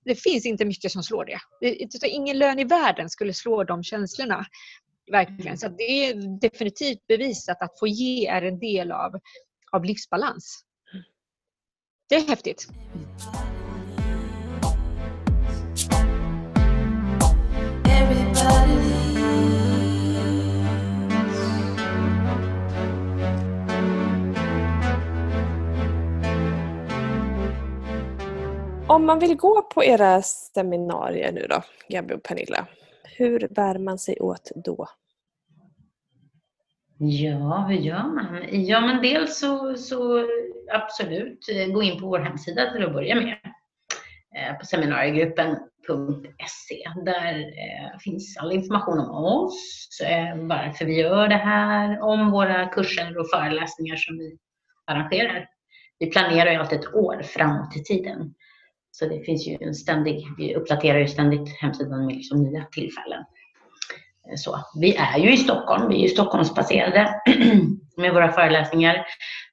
det 0.06 0.16
finns 0.16 0.46
inte 0.46 0.66
mycket 0.66 0.92
som 0.92 1.04
slår 1.04 1.26
det. 1.26 1.40
det. 2.02 2.08
Ingen 2.08 2.38
lön 2.38 2.60
i 2.60 2.64
världen 2.64 3.10
skulle 3.10 3.34
slå 3.34 3.64
de 3.64 3.84
känslorna. 3.84 4.46
Verkligen. 5.12 5.58
Så 5.58 5.68
det 5.68 5.84
är 5.84 6.40
definitivt 6.40 7.08
bevisat 7.08 7.62
att 7.62 7.80
få 7.80 7.88
ge 7.88 8.28
är 8.28 8.42
en 8.42 8.60
del 8.60 8.92
av, 8.92 9.20
av 9.72 9.86
livsbalans. 9.86 10.66
Det 12.12 12.18
är 12.18 12.28
häftigt. 12.28 12.68
Om 28.88 29.06
man 29.06 29.20
vill 29.20 29.36
gå 29.36 29.62
på 29.62 29.84
era 29.84 30.22
seminarier 30.22 31.32
nu 31.32 31.48
då, 31.50 31.64
Gabby 31.88 32.14
och 32.14 32.24
Pernilla, 32.24 32.68
hur 33.04 33.48
bär 33.48 33.78
man 33.78 34.00
sig 34.00 34.20
åt 34.20 34.52
då? 34.56 34.88
Ja, 37.04 37.66
hur 37.70 37.76
gör 37.76 38.04
man? 38.04 38.38
Ja, 38.66 38.82
men 38.82 39.02
dels 39.02 39.40
så, 39.40 39.78
så 39.78 40.28
absolut 40.74 41.50
eh, 41.50 41.68
gå 41.68 41.84
in 41.84 42.00
på 42.00 42.08
vår 42.08 42.20
hemsida 42.20 42.72
till 42.72 42.86
att 42.86 42.94
börja 42.94 43.16
med. 43.16 43.38
Eh, 44.38 44.58
på 44.60 44.66
seminariegruppen.se. 44.66 46.84
Där 47.06 47.40
eh, 47.40 47.98
finns 48.00 48.38
all 48.38 48.52
information 48.52 49.00
om 49.00 49.26
oss, 49.26 49.88
varför 50.36 50.86
vi 50.86 51.00
gör 51.00 51.28
det 51.28 51.36
här, 51.36 52.02
om 52.02 52.32
våra 52.32 52.66
kurser 52.66 53.18
och 53.18 53.30
föreläsningar 53.30 53.96
som 53.96 54.18
vi 54.18 54.38
arrangerar. 54.86 55.48
Vi 56.00 56.12
planerar 56.12 56.52
ju 56.52 56.58
alltid 56.58 56.80
ett 56.80 56.96
år 56.96 57.22
framåt 57.24 57.76
i 57.76 57.84
tiden. 57.84 58.34
Så 58.92 59.06
det 59.06 59.26
finns 59.26 59.48
ju 59.48 59.58
en 59.62 59.74
ständig, 59.74 60.28
vi 60.38 60.56
uppdaterar 60.56 61.00
ju 61.00 61.08
ständigt 61.08 61.62
hemsidan 61.62 62.06
med 62.06 62.16
liksom 62.16 62.44
nya 62.44 62.66
tillfällen. 62.72 63.24
Så, 64.38 64.60
vi 64.82 64.96
är 64.96 65.18
ju 65.18 65.34
i 65.34 65.38
Stockholm, 65.38 65.90
vi 65.90 65.96
är 65.96 66.02
ju 66.02 66.08
Stockholmsbaserade 66.08 67.22
med 67.98 68.14
våra 68.14 68.32
föreläsningar. 68.32 69.06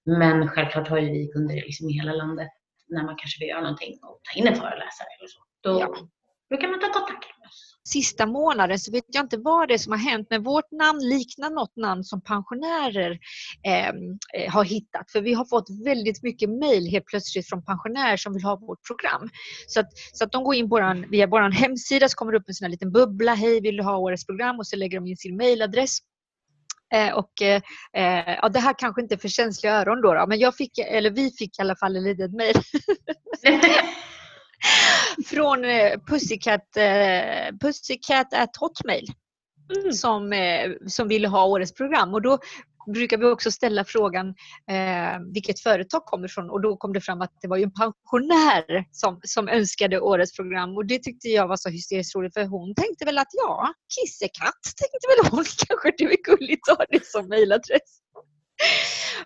Men 0.04 0.48
självklart 0.48 0.88
har 0.88 0.98
ju 0.98 1.10
vi 1.12 1.30
kunder 1.32 1.54
liksom 1.54 1.90
i 1.90 1.92
hela 1.92 2.12
landet 2.12 2.48
när 2.88 3.04
man 3.04 3.16
kanske 3.16 3.40
vill 3.40 3.48
göra 3.48 3.60
någonting 3.60 3.98
och 4.02 4.20
ta 4.22 4.38
in 4.38 4.46
en 4.46 4.54
föreläsare 4.54 5.08
eller 5.18 5.28
så. 5.28 5.38
Då, 5.62 5.80
ja. 5.80 6.08
då 6.50 6.56
kan 6.56 6.70
man 6.70 6.80
ta 6.80 6.92
kontakt 6.92 7.38
med 7.38 7.46
oss. 7.48 7.77
Sista 7.92 8.26
månaden 8.26 8.78
så 8.78 8.92
vet 8.92 9.04
jag 9.06 9.24
inte 9.24 9.36
vad 9.36 9.68
det 9.68 9.74
är 9.74 9.78
som 9.78 9.92
har 9.92 9.98
hänt 9.98 10.26
men 10.30 10.42
vårt 10.42 10.70
namn 10.72 10.98
liknar 10.98 11.50
något 11.50 11.76
namn 11.76 12.04
som 12.04 12.20
pensionärer 12.20 13.18
ehm, 13.66 13.96
eh, 14.34 14.52
har 14.52 14.64
hittat. 14.64 15.10
För 15.12 15.20
vi 15.20 15.34
har 15.34 15.44
fått 15.44 15.66
väldigt 15.84 16.22
mycket 16.22 16.50
mejl 16.50 16.90
helt 16.90 17.06
plötsligt 17.06 17.48
från 17.48 17.64
pensionärer 17.64 18.16
som 18.16 18.32
vill 18.34 18.44
ha 18.44 18.56
vårt 18.56 18.86
program. 18.86 19.28
Så 19.66 19.80
att, 19.80 19.88
så 20.12 20.24
att 20.24 20.32
de 20.32 20.44
går 20.44 20.54
in 20.54 20.68
våran, 20.68 21.10
via 21.10 21.26
vår 21.26 21.50
hemsida 21.50 22.08
så 22.08 22.16
kommer 22.16 22.32
det 22.32 22.38
upp 22.38 22.48
en 22.48 22.54
sån 22.54 22.64
här 22.64 22.70
liten 22.70 22.92
bubbla. 22.92 23.34
Hej, 23.34 23.60
vill 23.60 23.76
du 23.76 23.82
ha 23.82 23.96
årets 23.96 24.26
program? 24.26 24.58
Och 24.58 24.66
så 24.66 24.76
lägger 24.76 25.00
de 25.00 25.06
in 25.06 25.16
sin 25.16 25.36
mejladress 25.36 25.98
Eh, 26.94 27.14
och, 27.14 27.42
eh, 27.42 27.62
eh, 27.92 28.34
ja, 28.42 28.48
det 28.48 28.60
här 28.60 28.74
kanske 28.78 29.02
inte 29.02 29.14
är 29.14 29.18
för 29.18 29.28
känsliga 29.28 29.74
öron 29.74 30.00
då, 30.02 30.14
då, 30.14 30.26
men 30.26 30.38
jag 30.38 30.56
fick, 30.56 30.78
eller 30.78 31.10
vi 31.10 31.30
fick 31.30 31.58
i 31.58 31.62
alla 31.62 31.76
fall 31.76 31.96
ett 31.96 32.02
litet 32.02 32.32
mejl. 32.32 32.54
Från 35.26 35.64
eh, 35.64 35.98
Pussycat, 36.06 36.76
eh, 36.76 37.56
Pussycat 37.60 38.34
at 38.34 38.56
Hotmail. 38.56 39.06
Mm. 39.76 39.92
Som, 39.92 40.32
eh, 40.32 40.70
som 40.86 41.08
ville 41.08 41.28
ha 41.28 41.46
årets 41.46 41.74
program. 41.74 42.14
Och 42.14 42.22
då 42.22 42.38
brukar 42.92 43.18
vi 43.18 43.24
också 43.24 43.50
ställa 43.50 43.84
frågan 43.84 44.28
eh, 44.70 45.20
vilket 45.34 45.60
företag 45.60 46.04
kommer 46.04 46.28
ifrån 46.28 46.50
och 46.50 46.60
då 46.60 46.76
kom 46.76 46.92
det 46.92 47.00
fram 47.00 47.20
att 47.20 47.32
det 47.42 47.48
var 47.48 47.56
ju 47.56 47.62
en 47.62 47.72
pensionär 47.72 48.84
som, 48.92 49.20
som 49.22 49.48
önskade 49.48 50.00
årets 50.00 50.36
program 50.36 50.76
och 50.76 50.86
det 50.86 50.98
tyckte 50.98 51.28
jag 51.28 51.48
var 51.48 51.56
så 51.56 51.68
hysteriskt 51.68 52.16
roligt 52.16 52.34
för 52.34 52.44
hon 52.44 52.74
tänkte 52.74 53.04
väl 53.04 53.18
att 53.18 53.28
ja, 53.32 53.72
kissekatt 53.94 54.62
tänkte 54.76 55.08
väl 55.08 55.30
hon 55.30 55.44
kanske 55.68 55.92
det 55.98 56.04
är 56.04 56.22
gulligt 56.22 56.68
att 56.68 56.78
ha 56.78 56.84
det 56.90 57.06
som 57.06 57.28
mejladress. 57.28 58.00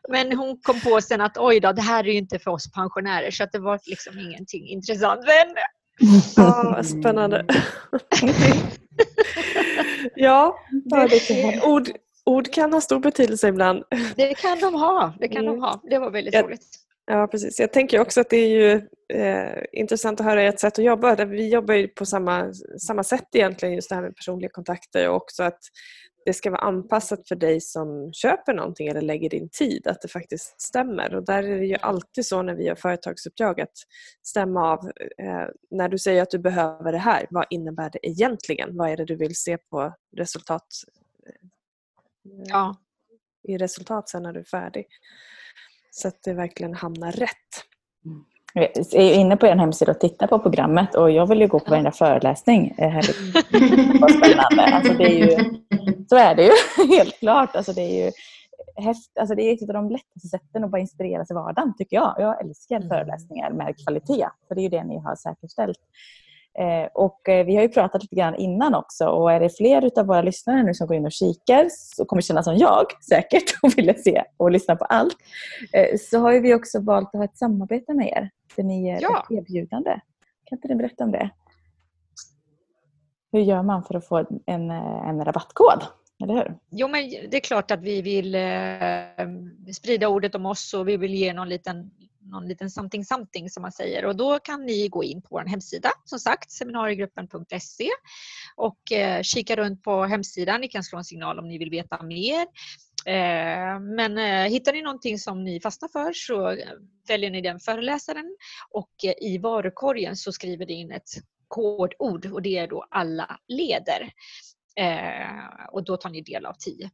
Men 0.09 0.39
hon 0.39 0.61
kom 0.63 0.81
på 0.81 1.01
sen 1.01 1.21
att 1.21 1.39
oj 1.39 1.61
då, 1.61 1.73
det 1.73 1.83
här 1.83 2.05
är 2.05 2.13
ju 2.13 2.19
inte 2.19 2.39
för 2.39 2.51
oss 2.51 2.73
pensionärer 2.73 3.31
så 3.31 3.45
att 3.45 3.53
det 3.53 3.59
var 3.59 3.81
liksom 3.87 4.19
ingenting 4.19 4.69
intressant. 4.69 5.21
Men... 5.27 5.55
Ja, 6.37 6.83
spännande. 7.01 7.47
ja, 10.15 10.59
det, 10.85 11.63
ord, 11.65 11.89
ord 12.25 12.53
kan 12.53 12.73
ha 12.73 12.81
stor 12.81 13.01
betydelse 13.01 13.49
ibland. 13.49 13.85
Det 14.17 14.35
kan 14.35 14.59
de 14.59 14.75
ha. 14.75 15.15
Det 15.21 15.29
kan 15.29 15.45
mm. 15.45 15.55
de 15.55 15.61
ha. 15.61 15.81
Det 15.91 15.99
var 15.99 16.11
väldigt 16.11 16.35
ja. 16.35 16.43
roligt. 16.43 16.67
Ja, 17.07 17.27
precis. 17.27 17.61
Jag 17.61 17.73
tänker 17.73 18.01
också 18.01 18.21
att 18.21 18.31
det 18.31 18.37
är 18.37 18.49
ju 18.49 18.73
eh, 19.19 19.63
intressant 19.73 20.21
att 20.21 20.27
höra 20.27 20.43
ert 20.43 20.61
sätt 20.61 20.79
att 20.79 20.85
jobba. 20.85 21.25
Vi 21.25 21.49
jobbar 21.49 21.75
ju 21.75 21.89
på 21.89 22.07
samma, 22.07 22.53
samma 22.87 23.05
sätt 23.05 23.29
egentligen, 23.33 23.75
just 23.75 23.89
det 23.89 23.95
här 23.95 24.03
med 24.03 24.17
personliga 24.17 24.51
kontakter 24.53 25.09
och 25.09 25.17
också 25.17 25.43
att 25.43 25.59
det 26.25 26.33
ska 26.33 26.51
vara 26.51 26.61
anpassat 26.61 27.29
för 27.29 27.37
dig 27.37 27.61
som 27.61 28.13
köper 28.13 28.55
någonting 28.55 28.89
eller 28.89 29.01
lägger 29.01 29.31
din 29.31 29.49
tid, 29.49 29.87
att 29.87 30.01
det 30.01 30.09
faktiskt 30.09 30.61
stämmer. 30.61 31.15
Och 31.15 31.25
där 31.25 31.43
är 31.43 31.59
det 31.59 31.67
ju 31.67 31.77
alltid 31.81 32.27
så 32.27 32.43
när 32.43 32.55
vi 32.55 32.65
gör 32.65 32.75
företagsuppdrag 32.75 33.61
att 33.61 33.73
stämma 34.23 34.73
av. 34.73 34.79
Eh, 35.19 35.47
när 35.71 35.89
du 35.89 35.99
säger 35.99 36.23
att 36.23 36.31
du 36.31 36.39
behöver 36.39 36.93
det 36.93 36.99
här, 36.99 37.27
vad 37.31 37.47
innebär 37.51 37.91
det 37.91 38.07
egentligen? 38.07 38.77
Vad 38.77 38.91
är 38.91 38.97
det 38.97 39.05
du 39.05 39.17
vill 39.17 39.37
se 39.37 39.59
på 39.59 39.95
resultat 40.17 40.67
ja. 42.25 42.77
i 43.49 43.59
resultat 43.59 44.09
sen 44.09 44.23
när 44.23 44.33
du 44.33 44.41
är 44.41 44.45
färdig? 44.45 44.87
Så 45.91 46.09
att 46.09 46.23
det 46.23 46.35
verkligen 46.35 46.75
hamnar 46.75 47.13
rätt. 47.13 47.65
Mm. 48.05 48.25
Jag 48.55 48.65
är 48.93 49.15
inne 49.15 49.37
på 49.37 49.47
er 49.47 49.57
hemsida 49.57 49.93
och 49.93 50.01
tittar 50.01 50.27
på 50.27 50.39
programmet 50.39 50.95
och 50.95 51.11
jag 51.11 51.27
vill 51.27 51.41
ju 51.41 51.47
gå 51.47 51.59
på 51.59 51.71
varenda 51.71 51.93
föreläsning. 51.93 52.75
Vad 54.01 54.11
spännande. 54.11 54.77
Alltså 54.77 54.93
det 54.93 55.05
är 55.05 55.27
ju, 55.27 55.61
så 56.09 56.17
är 56.17 56.35
det 56.35 56.43
ju 56.43 56.53
helt 56.97 57.19
klart. 57.19 57.57
Alltså 57.57 57.73
det 57.73 57.83
är 57.83 58.05
ju 58.05 58.13
häft, 58.77 59.19
alltså 59.21 59.35
det 59.35 59.43
är 59.43 59.55
ett 59.55 59.63
av 59.63 59.75
de 59.75 59.91
lättaste 59.91 60.29
sätten 60.29 60.65
att 60.65 60.71
bara 60.71 60.81
inspireras 60.81 61.31
i 61.31 61.35
vardagen 61.35 61.75
tycker 61.79 61.97
jag. 61.97 62.15
Jag 62.19 62.41
älskar 62.41 62.77
mm. 62.77 62.89
föreläsningar 62.89 63.51
med 63.51 63.75
kvalitet. 63.85 64.29
För 64.49 64.55
det 64.55 64.61
är 64.61 64.63
ju 64.63 64.69
det 64.69 64.85
ni 64.85 64.99
har 64.99 65.17
säkerställt. 65.17 65.79
Eh, 66.59 66.89
och 66.95 67.29
eh, 67.29 67.47
vi 67.47 67.57
har 67.57 67.63
ju 67.63 67.69
pratat 67.69 68.03
lite 68.03 68.17
grann 68.17 68.35
innan 68.35 68.75
också 68.75 69.07
och 69.07 69.33
är 69.33 69.41
det 69.41 69.57
fler 69.57 69.91
av 69.99 70.07
våra 70.07 70.23
lyssnare 70.23 70.63
nu 70.63 70.75
som 70.75 70.87
går 70.87 70.97
in 70.97 71.07
och 71.07 71.13
kikar 71.13 71.69
och 71.99 72.09
kommer 72.09 72.23
känna 72.23 72.43
som 72.43 72.57
jag 72.57 72.85
säkert 73.09 73.45
och 73.63 73.79
vill 73.79 74.03
se 74.03 74.25
och 74.37 74.51
lyssna 74.51 74.77
på 74.77 74.85
allt 74.85 75.17
eh, 75.73 75.99
så 75.99 76.19
har 76.19 76.41
vi 76.41 76.55
också 76.55 76.81
valt 76.81 77.09
att 77.09 77.19
ha 77.19 77.25
ett 77.25 77.39
samarbete 77.39 77.95
med 77.95 78.09
er 78.09 78.31
där 78.57 78.63
ni 78.63 78.87
ger 78.87 78.99
ja. 79.01 79.27
ett 79.31 79.39
erbjudande. 79.39 80.01
Kan 80.45 80.59
inte 80.59 80.69
du 80.69 80.75
berätta 80.75 81.05
om 81.05 81.13
det? 81.13 81.31
Hur 83.33 83.41
gör 83.41 83.63
man 83.63 83.83
för 83.85 83.95
att 83.95 84.09
få 84.09 84.25
en, 84.47 84.71
en 84.71 85.25
rabattkod? 85.25 85.83
Eller 86.23 86.35
hur? 86.35 86.55
Jo, 86.71 86.89
men 86.89 87.11
det 87.11 87.37
är 87.37 87.41
klart 87.41 87.71
att 87.71 87.83
vi 87.83 88.03
vill 88.03 88.35
eh, 88.35 89.73
sprida 89.75 90.09
ordet 90.09 90.35
om 90.35 90.47
oss 90.47 90.75
och 90.75 90.89
vi 90.89 90.97
vill 90.97 91.15
ge 91.15 91.33
någon 91.33 91.49
liten 91.49 91.91
någon 92.25 92.49
liten 92.49 92.71
something 92.71 93.05
something 93.05 93.51
som 93.51 93.63
man 93.63 93.73
säger 93.73 94.05
och 94.05 94.17
då 94.17 94.39
kan 94.39 94.67
ni 94.67 94.89
gå 94.89 95.05
in 95.05 95.23
på 95.23 95.29
vår 95.31 95.45
hemsida 95.45 95.91
som 96.05 96.19
sagt 96.19 96.51
seminariegruppen.se 96.51 97.89
och 98.57 98.93
eh, 98.93 99.23
kika 99.23 99.57
runt 99.57 99.83
på 99.83 100.05
hemsidan. 100.05 100.61
Ni 100.61 100.69
kan 100.69 100.85
slå 100.85 100.99
en 100.99 101.05
signal 101.05 101.39
om 101.39 101.49
ni 101.49 101.59
vill 101.59 101.71
veta 101.71 102.03
mer. 102.03 102.47
Eh, 103.07 103.81
men 103.81 104.19
eh, 104.19 104.51
hittar 104.51 104.73
ni 104.73 104.83
någonting 104.83 105.19
som 105.19 105.45
ni 105.45 105.61
fastnar 105.61 105.89
för 105.89 106.13
så 106.13 106.51
eh, 106.51 106.69
väljer 107.09 107.31
ni 107.31 107.41
den 107.41 107.61
föreläsaren 107.61 108.37
och 108.71 108.91
eh, 109.05 109.15
i 109.21 109.39
varukorgen 109.39 110.17
så 110.17 110.33
skriver 110.33 110.67
ni 110.67 110.73
in 110.73 110.93
ett 110.93 111.11
kodord 111.49 112.27
och 112.27 112.43
det 112.43 112.59
är 112.59 112.69
då 112.69 112.87
alla 112.91 113.41
leder. 113.49 114.13
Eh, 114.77 115.65
och 115.73 115.85
då 115.85 115.97
tar 115.97 116.11
ni 116.11 116.21
del 116.21 116.47
av 116.47 116.55
10% 116.55 116.89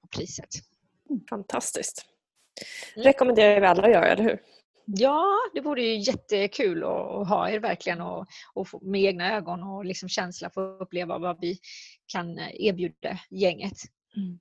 på 0.00 0.08
priset. 0.16 0.48
Fantastiskt. 1.30 2.11
Mm. 2.96 3.04
rekommenderar 3.04 3.60
vi 3.60 3.66
alla 3.66 3.82
att 3.82 3.92
göra, 3.92 4.06
eller 4.06 4.24
hur? 4.24 4.38
Ja, 4.84 5.24
det 5.54 5.60
vore 5.60 5.82
ju 5.82 5.96
jättekul 5.96 6.84
att 6.84 7.28
ha 7.28 7.50
er 7.50 7.60
verkligen 7.60 8.00
och, 8.00 8.26
och 8.54 8.68
med 8.82 9.00
egna 9.00 9.36
ögon 9.36 9.62
och 9.62 9.84
liksom 9.84 10.08
känsla 10.08 10.50
få 10.50 10.60
uppleva 10.60 11.18
vad 11.18 11.40
vi 11.40 11.58
kan 12.12 12.38
erbjuda 12.38 13.18
gänget. 13.30 13.76
Mm. 14.16 14.38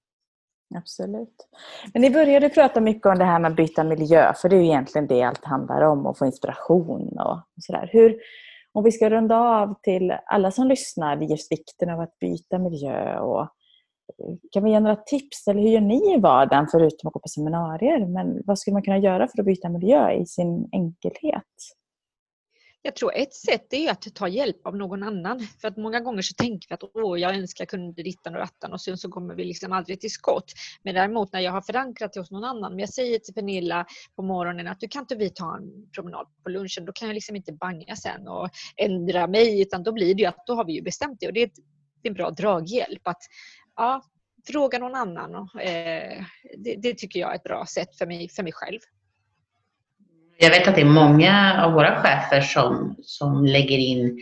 Absolut. 0.76 1.50
Men 1.94 2.02
ni 2.02 2.10
började 2.10 2.50
prata 2.50 2.82
mycket 2.82 3.06
om 3.06 3.18
det 3.18 3.26
här 3.26 3.40
med 3.40 3.52
att 3.52 3.58
byta 3.58 3.84
miljö, 3.84 4.34
för 4.34 4.50
det 4.50 4.56
är 4.56 4.60
ju 4.60 4.66
egentligen 4.66 5.08
det 5.08 5.24
allt 5.24 5.46
handlar 5.46 5.82
om, 5.82 6.06
att 6.06 6.18
få 6.18 6.26
inspiration 6.26 7.20
och 7.20 7.40
sådär. 7.58 7.90
Hur, 7.92 8.18
om 8.72 8.84
vi 8.84 8.92
ska 8.92 9.10
runda 9.10 9.38
av 9.38 9.76
till 9.84 10.14
alla 10.26 10.52
som 10.52 10.68
lyssnar, 10.68 11.18
just 11.18 11.52
vikten 11.52 11.90
av 11.90 12.00
att 12.00 12.20
byta 12.20 12.60
miljö 12.60 13.20
och 13.20 13.48
kan 14.52 14.64
vi 14.64 14.72
ge 14.72 14.80
några 14.80 14.96
tips? 14.96 15.48
Eller 15.48 15.62
hur 15.62 15.70
gör 15.70 15.82
ni 15.82 16.14
i 16.14 16.18
vardagen 16.18 16.68
förutom 16.72 17.08
att 17.08 17.14
gå 17.14 17.20
på 17.20 17.28
seminarier? 17.28 18.06
Men 18.06 18.42
vad 18.46 18.60
skulle 18.60 18.74
man 18.74 18.84
kunna 18.84 18.98
göra 18.98 19.28
för 19.28 19.40
att 19.40 19.46
byta 19.46 19.70
miljö 19.70 20.12
i 20.12 20.26
sin 20.26 20.70
enkelhet? 20.72 21.44
Jag 22.84 22.96
tror 22.96 23.16
ett 23.16 23.34
sätt 23.34 23.74
är 23.74 23.92
att 23.92 24.16
ta 24.16 24.28
hjälp 24.28 24.68
av 24.68 24.76
någon 24.76 25.04
annan. 25.04 25.40
För 25.62 25.68
att 25.68 25.78
många 25.78 26.00
gånger 26.00 26.22
så 26.22 26.34
tänker 26.34 26.70
vi 26.70 26.74
att 26.74 26.84
Åh, 26.94 27.20
jag 27.20 27.36
önskar 27.36 27.62
jag 27.62 27.70
kunde 27.70 28.04
dittan 28.04 28.34
och 28.34 28.40
rattan 28.40 28.74
och 28.74 28.82
sen 28.82 28.98
så 28.98 29.10
kommer 29.10 29.36
vi 29.36 29.44
liksom 29.44 29.72
aldrig 29.72 30.02
till 30.02 30.12
skott. 30.12 30.52
Men 30.84 30.96
däremot 30.96 31.34
när 31.34 31.40
jag 31.40 31.52
har 31.52 31.62
förankrat 31.62 32.14
det 32.14 32.20
hos 32.20 32.32
någon 32.32 32.44
annan, 32.44 32.74
om 32.74 32.80
jag 32.80 32.90
säger 32.90 33.20
till 33.20 33.34
Pernilla 33.34 33.86
på 34.16 34.22
morgonen 34.22 34.68
att 34.68 34.80
du 34.80 34.88
kan 34.88 35.02
inte 35.02 35.16
vi 35.16 35.30
ta 35.30 35.58
en 35.58 35.92
promenad 35.96 36.28
på 36.44 36.50
lunchen, 36.50 36.86
då 36.86 36.92
kan 36.92 37.08
jag 37.08 37.16
liksom 37.16 37.36
inte 37.36 37.54
banga 37.54 37.96
sen 37.96 38.28
och 38.28 38.50
ändra 38.78 39.28
mig 39.28 39.62
utan 39.62 39.84
då 39.84 39.92
blir 39.92 40.16
det 40.16 40.22
ju 40.22 40.28
att 40.28 40.46
då 40.46 40.56
har 40.56 40.66
vi 40.66 40.74
ju 40.74 40.82
bestämt 40.82 41.20
det 41.20 41.28
och 41.28 41.34
det 41.34 41.42
är, 41.42 41.52
det 42.02 42.08
är 42.08 42.10
en 42.10 42.14
bra 42.14 42.32
draghjälp. 42.32 43.08
Att 43.08 43.22
ja, 43.76 44.02
fråga 44.48 44.80
någon 44.80 44.96
annan. 44.96 45.36
Och, 45.36 45.62
eh, 45.62 46.24
det, 46.58 46.76
det, 46.76 46.94
tycker 46.94 47.20
jag 47.20 47.32
är 47.32 47.36
ett 47.36 47.44
bra 47.44 47.66
sätt 47.66 47.98
för 47.98 48.06
mig, 48.06 48.30
för 48.30 48.44
mig 48.44 48.54
själv. 48.54 48.80
Jag 50.38 50.50
vet 50.50 50.68
att 50.68 50.76
det 50.76 50.82
är 50.82 50.86
många 50.86 51.64
av 51.64 51.74
våra 51.74 52.02
chefer 52.02 52.42
som, 52.42 52.96
som 53.02 53.46
lägger 53.46 53.78
in 53.78 54.22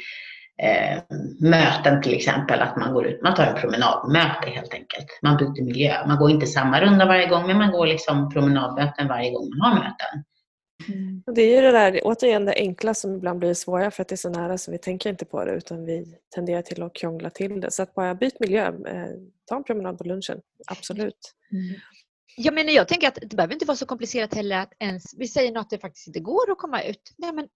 eh, 0.64 1.02
möten 1.40 2.02
till 2.02 2.14
exempel, 2.14 2.62
att 2.62 2.78
man 2.78 2.94
går 2.94 3.08
ut, 3.08 3.22
man 3.24 3.36
tar 3.36 3.46
en 3.46 3.62
promenadmöte 3.62 4.50
helt 4.50 4.74
enkelt. 4.74 5.20
Man 5.22 5.38
byter 5.38 5.64
miljö. 5.64 6.08
Man 6.08 6.18
går 6.18 6.32
inte 6.32 6.46
samma 6.46 6.82
runda 6.82 7.06
varje 7.06 7.28
gång, 7.28 7.48
men 7.48 7.58
man 7.58 7.72
går 7.72 7.88
liksom 7.88 8.30
promenadmöten 8.30 9.08
varje 9.08 9.32
gång 9.32 9.50
man 9.58 9.72
har 9.72 9.80
möten. 9.80 10.24
Mm. 10.88 11.24
Det 11.36 11.42
är 11.42 11.56
ju 11.56 11.62
det 11.62 11.72
där, 11.72 12.00
återigen 12.04 12.46
det 12.46 12.54
enkla 12.56 12.94
som 12.94 13.16
ibland 13.16 13.40
blir 13.40 13.54
svåra 13.54 13.92
för 13.92 14.02
att 14.02 14.08
det 14.08 14.16
är 14.16 14.18
så 14.18 14.30
nära 14.30 14.58
så 14.58 14.72
vi 14.72 14.78
tänker 14.78 15.10
inte 15.10 15.26
på 15.26 15.46
det 15.46 15.52
utan 15.52 15.86
vi 15.86 16.18
tenderar 16.36 16.62
till 16.62 16.84
att 16.84 16.94
krångla 16.94 17.30
till 17.30 17.62
det. 17.62 17.72
Så 17.72 17.84
att 17.84 17.94
bara 17.94 18.16
byt 18.16 18.40
miljö, 18.40 18.68
eh, 18.68 19.10
ta 19.46 19.56
en 19.56 19.64
promenad 19.64 19.98
på 19.98 20.04
lunchen, 20.04 20.42
absolut. 20.68 21.36
Mm. 21.52 21.80
Ja, 22.42 22.52
men 22.52 22.74
jag 22.74 22.88
tänker 22.88 23.08
att 23.08 23.18
det 23.22 23.36
behöver 23.36 23.54
inte 23.54 23.66
vara 23.66 23.78
så 23.78 23.86
komplicerat 23.86 24.34
heller 24.34 24.58
att 24.58 24.74
ens, 24.80 25.04
vi 25.18 25.28
säger 25.28 25.52
något 25.52 25.70
det 25.70 25.78
faktiskt 25.80 26.08
inte 26.08 26.20
går 26.20 26.52
att 26.52 26.58
komma 26.58 26.84
ut. 26.84 27.14
Nej, 27.18 27.34
men 27.34 27.48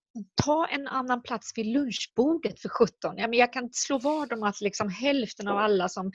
ta 0.44 0.68
en 0.68 0.88
annan 0.88 1.22
plats 1.22 1.52
vid 1.56 1.66
lunchbordet 1.66 2.60
för 2.60 2.70
17. 2.70 3.18
Ja, 3.18 3.28
men 3.28 3.40
jag 3.40 3.54
kan 3.54 3.70
slå 3.74 3.98
vad 3.98 4.34
om 4.34 4.44
att 4.44 4.62
liksom 4.62 4.90
hälften 4.90 5.48
av 5.48 5.58
alla 5.58 5.90
som 5.90 6.12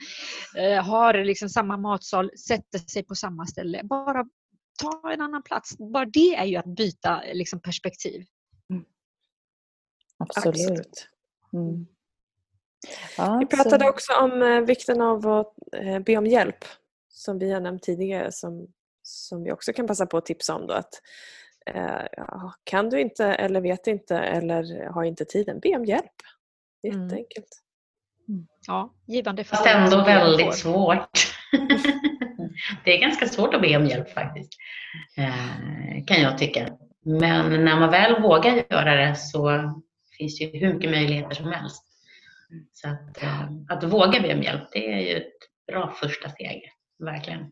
eh, 0.57 0.83
har 0.83 1.13
liksom 1.13 1.49
samma 1.49 1.77
matsal 1.77 2.31
sätter 2.37 2.79
sig 2.79 3.03
på 3.03 3.15
samma 3.15 3.45
ställe. 3.45 3.81
Bara 3.83 4.25
ta 4.79 5.11
en 5.11 5.21
annan 5.21 5.43
plats. 5.43 5.77
Bara 5.77 6.05
det 6.05 6.35
är 6.35 6.45
ju 6.45 6.55
att 6.55 6.65
byta 6.65 7.21
liksom, 7.33 7.59
perspektiv. 7.59 8.25
Mm. 8.69 8.85
Absolut. 10.17 10.55
Absolut. 10.55 11.07
Mm. 11.53 11.87
Ja, 13.17 13.37
vi 13.37 13.45
pratade 13.45 13.83
så... 13.83 13.89
också 13.89 14.13
om 14.13 14.41
eh, 14.41 14.61
vikten 14.61 15.01
av 15.01 15.27
att 15.27 15.53
eh, 15.73 15.99
be 15.99 16.17
om 16.17 16.25
hjälp 16.25 16.65
som 17.09 17.39
vi 17.39 17.51
har 17.51 17.61
nämnt 17.61 17.83
tidigare 17.83 18.31
som, 18.31 18.67
som 19.03 19.43
vi 19.43 19.51
också 19.51 19.73
kan 19.73 19.87
passa 19.87 20.05
på 20.05 20.17
att 20.17 20.25
tipsa 20.25 20.55
om. 20.55 20.67
Då, 20.67 20.73
att, 20.73 20.93
eh, 21.65 22.51
kan 22.63 22.89
du 22.89 23.01
inte 23.01 23.25
eller 23.25 23.61
vet 23.61 23.87
inte 23.87 24.17
eller 24.17 24.89
har 24.89 25.03
inte 25.03 25.25
tiden, 25.25 25.59
be 25.59 25.75
om 25.75 25.85
hjälp. 25.85 26.05
Mm. 26.87 27.03
Jätteenkelt. 27.03 27.61
Mm. 28.27 28.47
Ja, 28.67 28.93
givande 29.07 29.43
för 29.43 29.55
Fast 29.55 29.67
ändå 29.67 30.03
väldigt 30.03 30.55
svårt. 30.55 31.09
det 32.83 32.97
är 32.97 33.01
ganska 33.01 33.25
svårt 33.25 33.53
att 33.53 33.61
be 33.61 33.77
om 33.77 33.85
hjälp 33.85 34.09
faktiskt, 34.09 34.53
eh, 35.17 36.05
kan 36.05 36.21
jag 36.21 36.37
tycka. 36.37 36.67
Men 37.05 37.65
när 37.65 37.79
man 37.79 37.91
väl 37.91 38.21
vågar 38.21 38.63
göra 38.69 38.95
det 38.95 39.15
så 39.15 39.73
finns 40.17 40.39
det 40.39 40.45
ju 40.45 40.59
hur 40.59 40.73
mycket 40.73 40.91
möjligheter 40.91 41.35
som 41.35 41.51
helst. 41.51 41.83
Så 42.73 42.87
att, 42.87 43.23
eh, 43.23 43.41
att 43.69 43.83
våga 43.83 44.21
be 44.21 44.33
om 44.33 44.43
hjälp, 44.43 44.63
det 44.71 44.93
är 44.93 44.99
ju 44.99 45.17
ett 45.17 45.33
bra 45.67 45.93
första 46.01 46.29
steg, 46.29 46.61
verkligen. 46.99 47.51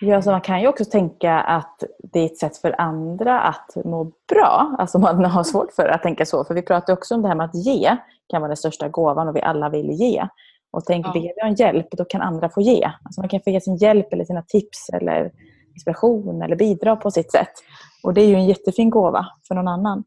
Ja, 0.00 0.22
så 0.22 0.30
man 0.30 0.40
kan 0.40 0.60
ju 0.60 0.68
också 0.68 0.84
tänka 0.84 1.40
att 1.40 1.82
det 2.12 2.20
är 2.20 2.24
ett 2.24 2.38
sätt 2.38 2.56
för 2.56 2.80
andra 2.80 3.40
att 3.40 3.76
må 3.84 4.12
bra. 4.28 4.76
Alltså 4.78 4.98
man 4.98 5.24
har 5.24 5.44
svårt 5.44 5.72
för 5.72 5.88
att 5.88 6.02
tänka 6.02 6.26
så. 6.26 6.44
För 6.44 6.54
vi 6.54 6.62
pratar 6.62 6.92
också 6.92 7.14
om 7.14 7.22
det 7.22 7.28
här 7.28 7.34
med 7.34 7.44
att 7.44 7.64
ge 7.66 7.96
kan 8.28 8.40
vara 8.40 8.48
den 8.48 8.56
största 8.56 8.88
gåvan 8.88 9.28
och 9.28 9.36
vi 9.36 9.40
alla 9.40 9.68
vill 9.68 9.90
ge 9.90 10.28
och 10.70 10.84
tänker 10.84 11.10
Ja. 11.14 11.20
ger 11.20 11.32
jag 11.36 11.48
en 11.48 11.54
hjälp, 11.54 11.86
då 11.90 12.04
kan 12.04 12.20
andra 12.20 12.48
få 12.48 12.60
ge. 12.60 12.84
Alltså 13.04 13.20
man 13.20 13.28
kan 13.28 13.40
få 13.40 13.50
ge 13.50 13.60
sin 13.60 13.76
hjälp 13.76 14.12
eller 14.12 14.24
sina 14.24 14.42
tips 14.42 14.88
eller 14.92 15.32
inspiration 15.74 16.42
eller 16.42 16.56
bidra 16.56 16.96
på 16.96 17.10
sitt 17.10 17.32
sätt. 17.32 17.52
Och 18.02 18.14
det 18.14 18.20
är 18.20 18.26
ju 18.26 18.34
en 18.34 18.46
jättefin 18.46 18.90
gåva 18.90 19.26
för 19.48 19.54
någon 19.54 19.68
annan. 19.68 20.04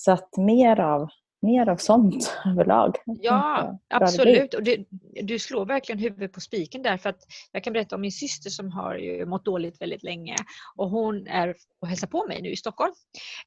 Så 0.00 0.12
att 0.12 0.36
mer 0.36 0.80
av, 0.80 1.08
mer 1.44 1.68
av 1.68 1.76
sånt 1.76 2.36
överlag. 2.46 2.96
Ja, 3.04 3.78
absolut. 3.88 4.54
Och 4.54 4.62
det, 4.62 4.84
du 5.22 5.38
slår 5.38 5.66
verkligen 5.66 5.98
huvudet 5.98 6.32
på 6.32 6.40
spiken 6.40 6.82
där. 6.82 6.96
För 6.96 7.10
att 7.10 7.20
jag 7.52 7.64
kan 7.64 7.72
berätta 7.72 7.94
om 7.94 8.00
min 8.00 8.12
syster 8.12 8.50
som 8.50 8.70
har 8.70 8.94
ju 8.94 9.26
mått 9.26 9.44
dåligt 9.44 9.80
väldigt 9.80 10.02
länge. 10.02 10.36
Och 10.76 10.90
hon 10.90 11.26
är 11.26 11.54
och 11.80 11.88
hälsar 11.88 12.06
på 12.06 12.26
mig 12.26 12.42
nu 12.42 12.50
i 12.50 12.56
Stockholm. 12.56 12.92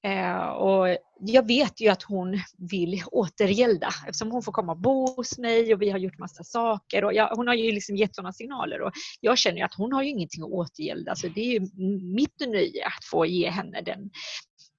Eh, 0.03 0.47
och 0.47 0.97
jag 1.19 1.47
vet 1.47 1.81
ju 1.81 1.89
att 1.89 2.03
hon 2.03 2.39
vill 2.57 3.03
återgälda 3.11 3.87
eftersom 4.07 4.31
hon 4.31 4.43
får 4.43 4.51
komma 4.51 4.71
och 4.71 4.81
bo 4.81 5.15
hos 5.15 5.37
mig 5.37 5.73
och 5.73 5.81
vi 5.81 5.89
har 5.89 5.97
gjort 5.97 6.17
massa 6.17 6.43
saker. 6.43 7.03
Och 7.03 7.13
jag, 7.13 7.27
hon 7.35 7.47
har 7.47 7.55
ju 7.55 7.71
liksom 7.71 7.95
gett 7.95 8.15
sådana 8.15 8.33
signaler 8.33 8.81
och 8.81 8.91
jag 9.21 9.37
känner 9.37 9.57
ju 9.57 9.63
att 9.63 9.75
hon 9.77 9.93
har 9.93 10.03
ju 10.03 10.09
ingenting 10.09 10.43
att 10.43 10.49
återgälda. 10.49 11.15
Så 11.15 11.27
det 11.27 11.41
är 11.41 11.59
ju 11.59 11.59
mitt 12.15 12.39
nöje 12.39 12.85
att 12.85 13.05
få 13.11 13.25
ge 13.25 13.49
henne 13.49 13.81
den 13.81 14.09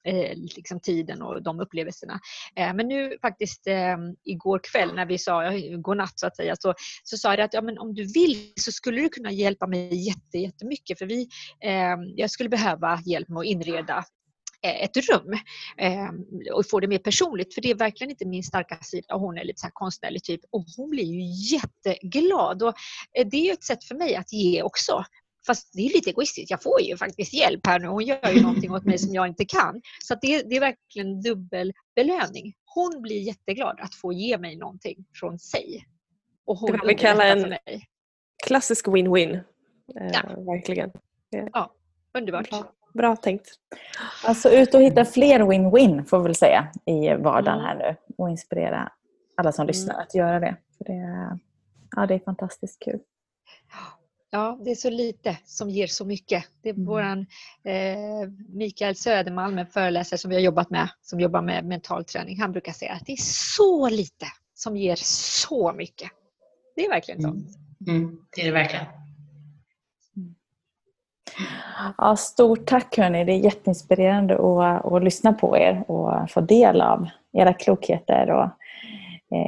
eh, 0.07 0.37
liksom 0.37 0.81
tiden 0.81 1.23
och 1.23 1.43
de 1.43 1.61
upplevelserna. 1.61 2.21
Eh, 2.57 2.75
men 2.75 2.89
nu 2.89 3.19
faktiskt 3.23 3.67
eh, 3.67 3.97
igår 4.25 4.61
kväll 4.73 4.95
när 4.95 5.07
vi 5.07 5.19
sa 5.19 5.43
godnatt 5.79 6.19
så 6.19 6.27
att 6.27 6.37
säga 6.37 6.57
så, 6.59 6.75
så 7.03 7.17
sa 7.17 7.35
jag 7.35 7.41
att 7.41 7.55
ja, 7.55 7.63
men 7.63 7.79
om 7.79 7.95
du 7.95 8.13
vill 8.13 8.53
så 8.57 8.73
skulle 8.73 9.01
du 9.01 9.09
kunna 9.09 9.33
hjälpa 9.33 9.67
mig 9.67 10.07
jätte, 10.07 10.39
jättemycket 10.39 10.99
för 10.99 11.07
vi, 11.07 11.29
eh, 11.65 11.97
jag 12.17 12.31
skulle 12.31 12.49
behöva 12.49 13.01
hjälp 13.07 13.29
med 13.29 13.39
att 13.39 13.47
inreda 13.47 14.05
eh, 14.63 14.83
ett 14.83 14.97
rum 14.97 15.39
ehm, 15.77 16.25
och 16.55 16.71
få 16.71 16.81
det 16.81 16.89
mer 16.89 16.99
personligt 16.99 17.55
för 17.55 17.61
det 17.61 17.71
är 17.71 17.75
verkligen 17.75 18.11
inte 18.11 18.27
min 18.27 18.43
starka 18.43 18.79
sida 18.83 19.15
hon 19.15 19.39
är 19.39 19.45
lite 19.45 19.61
så 19.61 19.67
här 19.67 19.73
konstnärlig 19.75 20.25
typ 20.25 20.41
och 20.51 20.65
hon 20.77 20.91
blir 20.91 21.05
ju 21.05 21.23
jätteglad 21.57 22.63
och 22.63 22.75
eh, 23.19 23.27
det 23.31 23.37
är 23.37 23.45
ju 23.45 23.53
ett 23.53 23.65
sätt 23.65 23.85
för 23.85 23.95
mig 23.95 24.17
att 24.17 24.33
ge 24.33 24.63
också 24.63 25.05
Fast 25.49 25.71
det 25.75 25.83
är 25.87 25.93
lite 25.95 26.11
egoistiskt. 26.11 26.51
Jag 26.51 26.63
får 26.63 26.81
ju 26.81 26.97
faktiskt 26.97 27.33
hjälp 27.35 27.67
här 27.67 27.79
nu. 27.79 27.87
Hon 27.87 28.05
gör 28.05 28.31
ju 28.31 28.43
någonting 28.43 28.71
åt 28.73 28.85
mig 28.85 28.99
som 28.99 29.15
jag 29.15 29.27
inte 29.29 29.45
kan. 29.45 29.81
Så 30.05 30.15
att 30.15 30.21
det, 30.21 30.43
det 30.43 30.57
är 30.57 30.61
verkligen 30.61 31.21
dubbel 31.23 31.73
belöning. 31.97 32.55
Hon 32.75 33.03
blir 33.03 33.21
jätteglad 33.21 33.81
att 33.81 33.95
få 33.95 34.13
ge 34.13 34.39
mig 34.39 34.57
någonting 34.57 35.05
från 35.15 35.39
sig. 35.39 35.87
Och 36.45 36.59
hon 36.59 36.73
Det 36.73 36.79
var 36.79 36.87
vi 36.87 36.93
underlättar 36.95 37.61
en-. 37.73 37.81
Klassisk 38.47 38.87
win-win. 38.87 39.35
Eh, 40.01 40.11
Ja. 40.13 40.43
Verkligen. 40.53 40.91
Underbart. 42.19 42.51
Bra, 42.51 42.65
bra 42.95 43.17
tänkt. 43.17 43.51
Alltså 44.25 44.51
ut 44.51 44.75
och 44.75 44.81
hitta 44.83 45.05
fler 45.05 45.41
win-win 45.41 46.05
får 46.05 46.19
vi 46.19 46.25
väl 46.25 46.35
säga 46.35 46.73
i 46.87 47.09
vardagen 47.15 47.61
Mm. 47.61 47.65
här 47.67 47.75
nu 47.79 48.15
och 48.19 48.31
inspirera 48.31 48.93
alla 49.37 49.53
som 49.53 49.63
Mm. 49.63 49.67
lyssnar 49.69 50.01
att 50.01 50.15
göra 50.15 50.41
det. 50.41 50.57
För 50.79 50.85
det, 50.85 50.93
är- 50.93 51.39
ja, 51.97 52.07
det 52.07 52.15
är 52.15 52.19
fantastiskt 52.19 52.79
kul. 52.85 53.01
Ja, 54.31 54.59
det 54.64 54.71
är 54.71 54.75
så 54.75 54.91
lite 54.91 55.37
som 55.45 55.71
ger 55.71 55.87
så 55.87 56.05
mycket. 56.05 56.45
Det 56.62 56.69
är 56.69 56.75
Mm. 56.75 56.87
våran 56.87 57.27
eh, 57.64 58.31
Mikael 58.49 58.97
Södermalm, 58.97 59.59
en 59.59 59.67
föreläsare 59.67 60.19
som 60.19 60.29
vi 60.29 60.35
har 60.37 60.43
jobbat 60.43 60.71
med, 60.71 60.88
som 61.03 61.21
jobbar 61.21 61.43
med 61.43 61.64
mental 61.64 62.05
träning. 62.05 62.41
Han 62.41 62.53
brukar 62.53 62.73
säga 62.73 62.93
att 62.93 63.07
det 63.07 63.12
är 63.12 63.23
så 63.57 63.88
lite 63.88 64.27
som 64.55 64.77
ger 64.77 64.97
så 65.03 65.73
mycket. 65.73 66.11
Det 66.77 66.85
är 66.85 66.88
verkligen 66.88 67.23
så. 67.23 67.29
Mm. 67.29 67.47
Mm, 67.88 68.19
det 68.37 68.41
är 68.41 68.47
det 68.47 68.53
verkligen. 68.53 68.85
Ja, 71.99 72.17
stort 72.17 72.67
tack 72.67 72.99
hörni. 72.99 73.25
Det 73.25 73.33
är 73.33 73.38
jätteinspirerande 73.38 74.35
att, 74.35 74.93
att 74.93 75.05
lyssna 75.05 75.33
på 75.33 75.57
er 75.57 75.85
och 75.91 76.31
få 76.31 76.41
del 76.41 76.81
av 76.81 77.09
era 77.33 77.53
klokheter 77.53 78.31
och 78.31 78.49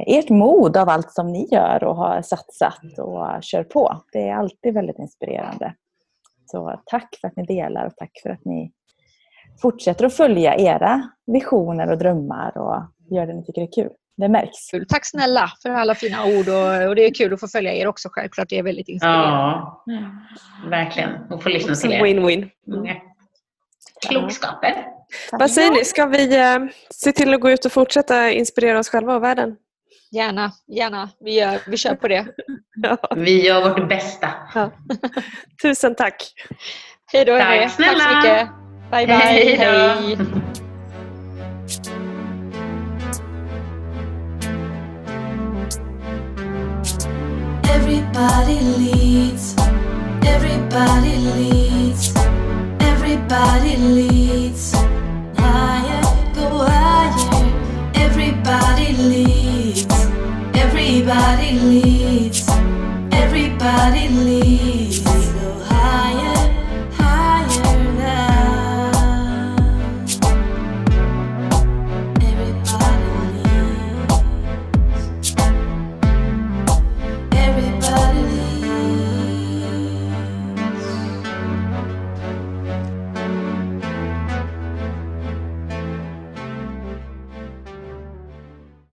ert 0.07 0.29
mod 0.29 0.77
av 0.77 0.89
allt 0.89 1.11
som 1.11 1.31
ni 1.31 1.47
gör 1.51 1.83
och 1.83 1.95
har 1.95 2.21
satsat 2.21 2.99
och 2.99 3.43
kör 3.43 3.63
på. 3.63 4.01
Det 4.11 4.29
är 4.29 4.35
alltid 4.35 4.73
väldigt 4.73 4.99
inspirerande. 4.99 5.75
Så 6.45 6.81
tack 6.85 7.17
för 7.21 7.27
att 7.27 7.35
ni 7.35 7.45
delar 7.45 7.85
och 7.85 7.95
tack 7.95 8.11
för 8.23 8.29
att 8.29 8.45
ni 8.45 8.71
fortsätter 9.61 10.05
att 10.05 10.13
följa 10.13 10.55
era 10.55 11.09
visioner 11.25 11.91
och 11.91 11.97
drömmar 11.97 12.57
och 12.57 12.83
gör 13.15 13.27
det 13.27 13.33
ni 13.33 13.45
tycker 13.45 13.61
är 13.61 13.71
kul. 13.71 13.91
Det 14.17 14.29
märks. 14.29 14.71
Kul. 14.71 14.85
Tack 14.89 15.05
snälla 15.05 15.51
för 15.61 15.69
alla 15.69 15.95
fina 15.95 16.25
ord 16.25 16.49
och, 16.49 16.89
och 16.89 16.95
det 16.95 17.05
är 17.05 17.13
kul 17.13 17.33
att 17.33 17.39
få 17.39 17.47
följa 17.47 17.73
er 17.73 17.87
också 17.87 18.09
självklart. 18.11 18.49
Det 18.49 18.57
är 18.57 18.63
väldigt 18.63 18.87
inspirerande. 18.89 19.27
Ja, 19.27 19.83
verkligen. 20.69 21.31
Och 21.31 21.43
få 21.43 21.49
lyssna 21.49 21.75
till 21.75 21.93
er. 21.93 22.03
win-win. 22.03 22.49
Många 22.67 22.95
klokskaper. 24.07 24.85
Vad 25.31 25.51
säger 25.51 25.71
ni? 25.71 25.85
Ska 25.85 26.05
vi 26.05 26.37
eh, 26.39 26.59
se 26.89 27.11
till 27.11 27.33
att 27.33 27.41
gå 27.41 27.51
ut 27.51 27.65
och 27.65 27.71
fortsätta 27.71 28.31
inspirera 28.31 28.79
oss 28.79 28.89
själva 28.89 29.15
och 29.15 29.23
världen? 29.23 29.55
Gärna, 30.11 30.51
gärna. 30.67 31.09
Vi, 31.19 31.39
gör, 31.39 31.59
vi 31.67 31.77
kör 31.77 31.95
på 31.95 32.07
det. 32.07 32.25
Ja. 32.83 32.97
Vi 33.15 33.45
gör 33.45 33.69
vårt 33.69 33.89
bästa. 33.89 34.29
Tusen 35.61 35.95
tack! 35.95 36.33
Hej 37.13 37.25
då 37.25 37.37
Tack. 37.37 37.61
Tack 37.61 37.71
snälla. 37.71 37.99
så 38.03 38.15
mycket. 38.15 38.49
Bye 38.91 39.07
bye. 39.07 39.15
Hej 39.15 39.57
då. 39.57 39.63
Hej. 39.63 40.17
Everybody 47.63 48.59
leads. 48.77 49.55
Everybody 50.25 51.15
leads. 51.37 52.13
Everybody 52.79 53.75
leads. 53.77 54.73
Higher, 55.37 56.03
go 56.35 56.65
higher. 56.65 57.91
Everybody 57.95 58.93
leads. 58.93 59.30
Everybody 61.11 61.59
leads. 61.59 62.47
Everybody 63.11 64.07
leads. 64.07 64.80